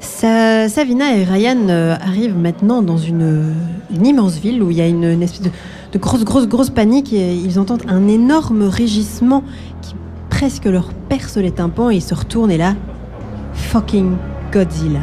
Sa- 0.00 0.68
Savina 0.68 1.16
et 1.16 1.24
Ryan 1.24 1.56
euh, 1.68 1.94
arrivent 2.00 2.36
maintenant 2.36 2.82
dans 2.82 2.98
une, 2.98 3.54
immense 4.04 4.38
ville 4.38 4.62
où 4.62 4.70
il 4.70 4.76
y 4.76 4.80
a 4.82 4.86
une, 4.88 5.04
une 5.04 5.22
espèce 5.22 5.42
de, 5.42 5.50
de 5.92 5.98
grosse, 5.98 6.24
grosse, 6.24 6.48
grosse 6.48 6.70
panique 6.70 7.12
et 7.12 7.34
ils 7.34 7.58
entendent 7.58 7.84
un 7.88 8.06
énorme 8.08 8.62
régissement 8.64 9.42
qui 9.82 9.94
presque 10.28 10.64
leur 10.66 10.92
perce 11.08 11.36
les 11.36 11.52
tympans 11.52 11.90
et 11.90 11.96
ils 11.96 12.02
se 12.02 12.14
retournent 12.14 12.50
et 12.50 12.58
là, 12.58 12.74
fucking 13.54 14.16
Godzilla. 14.52 15.00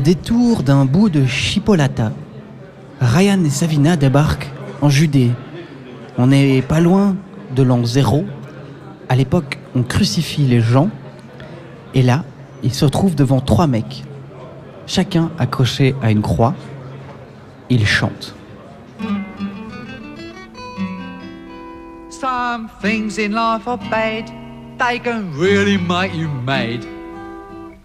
Détour 0.00 0.62
d'un 0.62 0.84
bout 0.84 1.10
de 1.10 1.26
Chipolata, 1.26 2.12
Ryan 3.00 3.44
et 3.44 3.50
Savina 3.50 3.96
débarquent 3.96 4.50
en 4.80 4.88
Judée. 4.88 5.30
On 6.18 6.26
n'est 6.26 6.62
pas 6.62 6.80
loin 6.80 7.16
de 7.54 7.62
l'an 7.62 7.84
zéro. 7.84 8.24
À 9.08 9.16
l'époque, 9.16 9.58
on 9.74 9.82
crucifie 9.82 10.42
les 10.42 10.60
gens. 10.60 10.88
Et 11.94 12.02
là, 12.02 12.24
ils 12.62 12.74
se 12.74 12.84
retrouvent 12.84 13.14
devant 13.14 13.40
trois 13.40 13.66
mecs, 13.66 14.04
chacun 14.86 15.30
accroché 15.38 15.94
à 16.02 16.10
une 16.10 16.22
croix. 16.22 16.54
Ils 17.68 17.86
chantent. 17.86 18.34
Some 22.08 22.68
things 22.82 23.18
in 23.18 23.30
life 23.30 23.66
are 23.66 23.78
bad, 23.90 24.30
they 24.78 24.98
can 24.98 25.30
really 25.38 25.78
make 25.78 26.14
you 26.14 26.28
mad. 26.44 26.84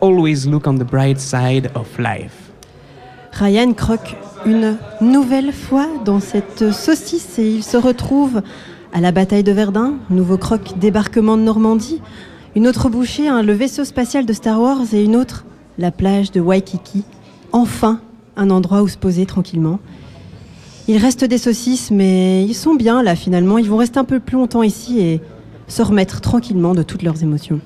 Always 0.00 0.46
look 0.46 0.68
on 0.68 0.76
the 0.76 0.84
bright 0.84 1.18
side 1.18 1.70
of 1.74 1.98
life. 1.98 2.52
Ryan 3.32 3.72
croque 3.72 4.16
une 4.46 4.76
nouvelle 5.00 5.52
fois 5.52 5.86
dans 6.04 6.20
cette 6.20 6.72
saucisse 6.72 7.38
et 7.38 7.48
il 7.48 7.64
se 7.64 7.76
retrouve 7.76 8.42
à 8.92 9.00
la 9.00 9.10
bataille 9.10 9.42
de 9.42 9.50
Verdun, 9.50 9.94
nouveau 10.08 10.38
croque 10.38 10.78
débarquement 10.78 11.36
de 11.36 11.42
Normandie, 11.42 12.00
une 12.54 12.68
autre 12.68 12.88
bouchée, 12.88 13.28
le 13.42 13.52
vaisseau 13.52 13.84
spatial 13.84 14.24
de 14.24 14.32
Star 14.32 14.60
Wars 14.60 14.82
et 14.92 15.02
une 15.02 15.16
autre, 15.16 15.44
la 15.78 15.90
plage 15.90 16.30
de 16.30 16.40
Waikiki. 16.40 17.04
Enfin, 17.50 18.00
un 18.36 18.50
endroit 18.50 18.82
où 18.82 18.88
se 18.88 18.98
poser 18.98 19.26
tranquillement. 19.26 19.80
Il 20.86 20.96
reste 20.98 21.24
des 21.24 21.38
saucisses, 21.38 21.90
mais 21.90 22.44
ils 22.44 22.54
sont 22.54 22.74
bien 22.74 23.02
là 23.02 23.16
finalement. 23.16 23.58
Ils 23.58 23.68
vont 23.68 23.76
rester 23.76 23.98
un 23.98 24.04
peu 24.04 24.20
plus 24.20 24.36
longtemps 24.36 24.62
ici 24.62 25.00
et 25.00 25.20
se 25.66 25.82
remettre 25.82 26.20
tranquillement 26.20 26.74
de 26.74 26.82
toutes 26.82 27.02
leurs 27.02 27.22
émotions. 27.22 27.60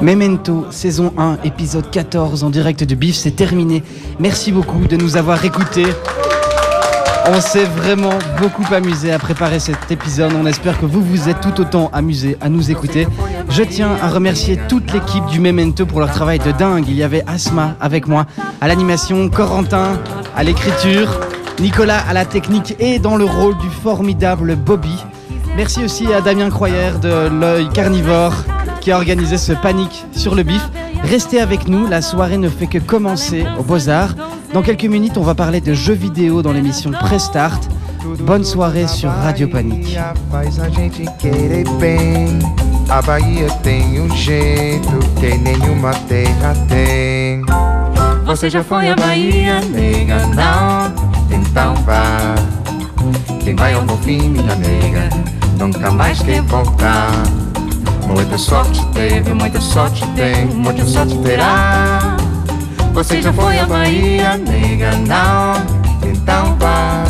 Memento, 0.00 0.66
saison 0.70 1.12
1, 1.16 1.38
épisode 1.44 1.90
14 1.90 2.42
en 2.42 2.50
direct 2.50 2.82
de 2.82 2.94
Bif, 2.94 3.14
c'est 3.14 3.30
terminé. 3.30 3.82
Merci 4.18 4.50
beaucoup 4.50 4.86
de 4.86 4.96
nous 4.96 5.16
avoir 5.16 5.44
écoutés. 5.44 5.86
On 7.28 7.40
s'est 7.40 7.64
vraiment 7.64 8.18
beaucoup 8.40 8.64
amusé 8.74 9.12
à 9.12 9.18
préparer 9.18 9.60
cet 9.60 9.90
épisode. 9.90 10.32
On 10.40 10.46
espère 10.46 10.78
que 10.80 10.86
vous 10.86 11.02
vous 11.02 11.28
êtes 11.28 11.40
tout 11.40 11.60
autant 11.60 11.88
amusés 11.92 12.36
à 12.40 12.48
nous 12.48 12.70
écouter. 12.70 13.06
Je 13.48 13.62
tiens 13.62 13.96
à 14.02 14.08
remercier 14.08 14.58
toute 14.68 14.92
l'équipe 14.92 15.26
du 15.26 15.38
Memento 15.38 15.86
pour 15.86 16.00
leur 16.00 16.10
travail 16.10 16.38
de 16.40 16.50
dingue. 16.52 16.84
Il 16.88 16.96
y 16.96 17.02
avait 17.02 17.22
Asma 17.26 17.76
avec 17.80 18.08
moi 18.08 18.26
à 18.60 18.68
l'animation, 18.68 19.28
Corentin 19.28 20.00
à 20.36 20.42
l'écriture, 20.42 21.20
Nicolas 21.60 22.00
à 22.08 22.12
la 22.12 22.24
technique 22.24 22.74
et 22.80 22.98
dans 22.98 23.16
le 23.16 23.24
rôle 23.24 23.56
du 23.58 23.70
formidable 23.70 24.56
Bobby. 24.56 24.96
Merci 25.56 25.84
aussi 25.84 26.12
à 26.12 26.20
Damien 26.20 26.50
Croyer 26.50 26.92
de 27.00 27.28
l'œil 27.28 27.68
carnivore 27.70 28.34
qui 28.80 28.92
a 28.92 28.96
organisé 28.96 29.38
ce 29.38 29.52
panique 29.52 30.04
sur 30.12 30.34
le 30.34 30.42
bif. 30.42 30.62
Restez 31.02 31.40
avec 31.40 31.66
nous, 31.66 31.86
la 31.86 32.02
soirée 32.02 32.36
ne 32.36 32.48
fait 32.48 32.66
que 32.66 32.78
commencer 32.78 33.44
au 33.58 33.62
Beaux-Arts. 33.62 34.14
Dans 34.52 34.62
quelques 34.62 34.84
minutes, 34.84 35.16
on 35.16 35.22
va 35.22 35.34
parler 35.34 35.60
de 35.60 35.72
jeux 35.72 35.94
vidéo 35.94 36.42
dans 36.42 36.52
l'émission 36.52 36.90
Prestart. 36.90 37.60
Bonne 38.20 38.44
soirée 38.44 38.86
sur 38.86 39.10
Radio 39.10 39.48
Panique. 39.48 39.98
Faz 40.30 40.60
a 40.60 40.68
gente 40.68 41.04
querer 41.18 41.64
bem. 41.80 42.38
A 42.88 43.02
Bahia 43.02 43.48
tem 43.62 44.00
um 44.00 44.14
jeito 44.14 44.98
que 45.18 45.36
nenhuma 45.38 45.92
terra 46.08 46.54
tem. 46.68 47.42
Você 48.26 48.50
já 48.50 48.62
foi 48.62 48.90
à 48.90 48.94
Bahia, 48.94 49.60
nega? 49.60 50.18
Não, 50.28 50.92
Então 51.30 51.74
vá. 51.84 52.34
Quem 53.42 53.54
vai 53.54 53.74
ao 53.74 53.82
bom 53.82 53.96
fim, 53.98 54.28
minha 54.30 54.54
nega, 54.56 55.08
nunca 55.58 55.90
mais 55.90 56.20
quer 56.20 56.42
voltar. 56.42 57.10
Muita 58.06 58.38
sorte 58.38 58.84
teve, 58.92 59.34
muita 59.34 59.60
sorte 59.60 60.06
tem, 60.14 60.46
muita 60.46 60.84
sorte 60.84 61.16
terá. 61.18 62.16
Você 62.92 63.20
já 63.20 63.32
foi 63.32 63.58
à 63.58 63.66
Bahia, 63.66 64.36
nega? 64.36 64.92
Não, 64.92 66.08
então 66.08 66.56
vá. 66.58 67.04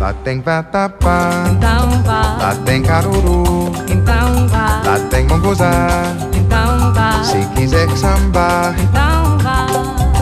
Lá 0.00 0.12
tem 0.24 0.40
vatapá, 0.40 1.30
então 1.50 2.02
vá. 2.02 2.36
lá 2.40 2.54
tem 2.64 2.82
caruru, 2.82 3.72
Então 3.88 4.46
vá, 4.48 4.82
lá 4.84 4.98
tem 5.10 5.26
mongozá. 5.26 5.88
então 6.32 6.92
vá, 6.94 7.22
Se 7.24 7.38
quiser 7.56 7.88
sambar, 7.96 8.74
então 8.78 9.38
vá. 9.38 9.66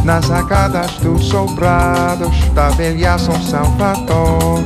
nas 0.05 0.25
sacadas 0.27 0.93
dos 1.03 1.27
sobrados 1.29 2.35
da 2.55 2.69
velha 2.71 3.19
São 3.19 3.41
Salvador. 3.43 4.63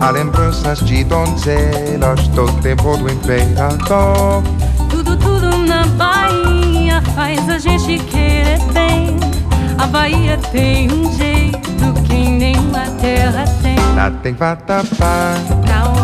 Há 0.00 0.10
lembranças 0.10 0.78
de 0.80 1.04
donzelas 1.04 2.26
do 2.28 2.50
tempo 2.62 2.96
do 2.96 3.12
imperador. 3.12 4.42
Tudo, 4.88 5.14
tudo 5.18 5.58
na 5.58 5.84
Bahia 5.88 7.02
faz 7.14 7.46
a 7.50 7.58
gente 7.58 7.98
querer 8.04 8.58
bem. 8.72 9.18
A 9.76 9.86
Bahia 9.86 10.38
tem 10.52 10.90
um 10.90 11.12
jeito 11.12 11.92
que 12.06 12.14
nenhuma 12.14 12.86
terra 12.98 13.44
tem. 13.62 13.76
Lá 13.94 14.10
tem 14.22 14.32
vatapá, 14.32 15.34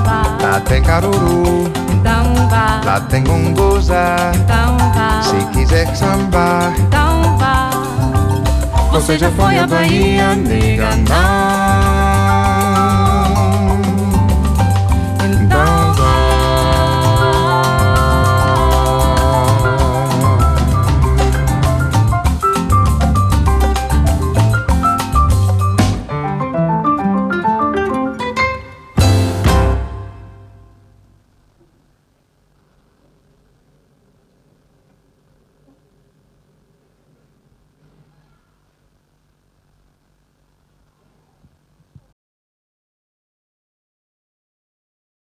vá, 0.05 0.36
lá 0.42 0.61
tem 0.61 0.82
caruru, 0.82 1.72
então 1.90 2.49
vá, 2.51 2.82
lá 2.84 3.01
tem 3.01 3.22
então 3.22 4.76
vá, 4.94 5.22
Se 5.22 5.47
quiser 5.53 5.97
sambar, 5.97 6.74
vá. 7.38 7.70
você 8.92 9.18
já 9.18 9.30
foi 9.30 9.59
à 9.59 9.66
Bahia, 9.66 10.34
nega, 10.34 10.97
não. 10.97 11.65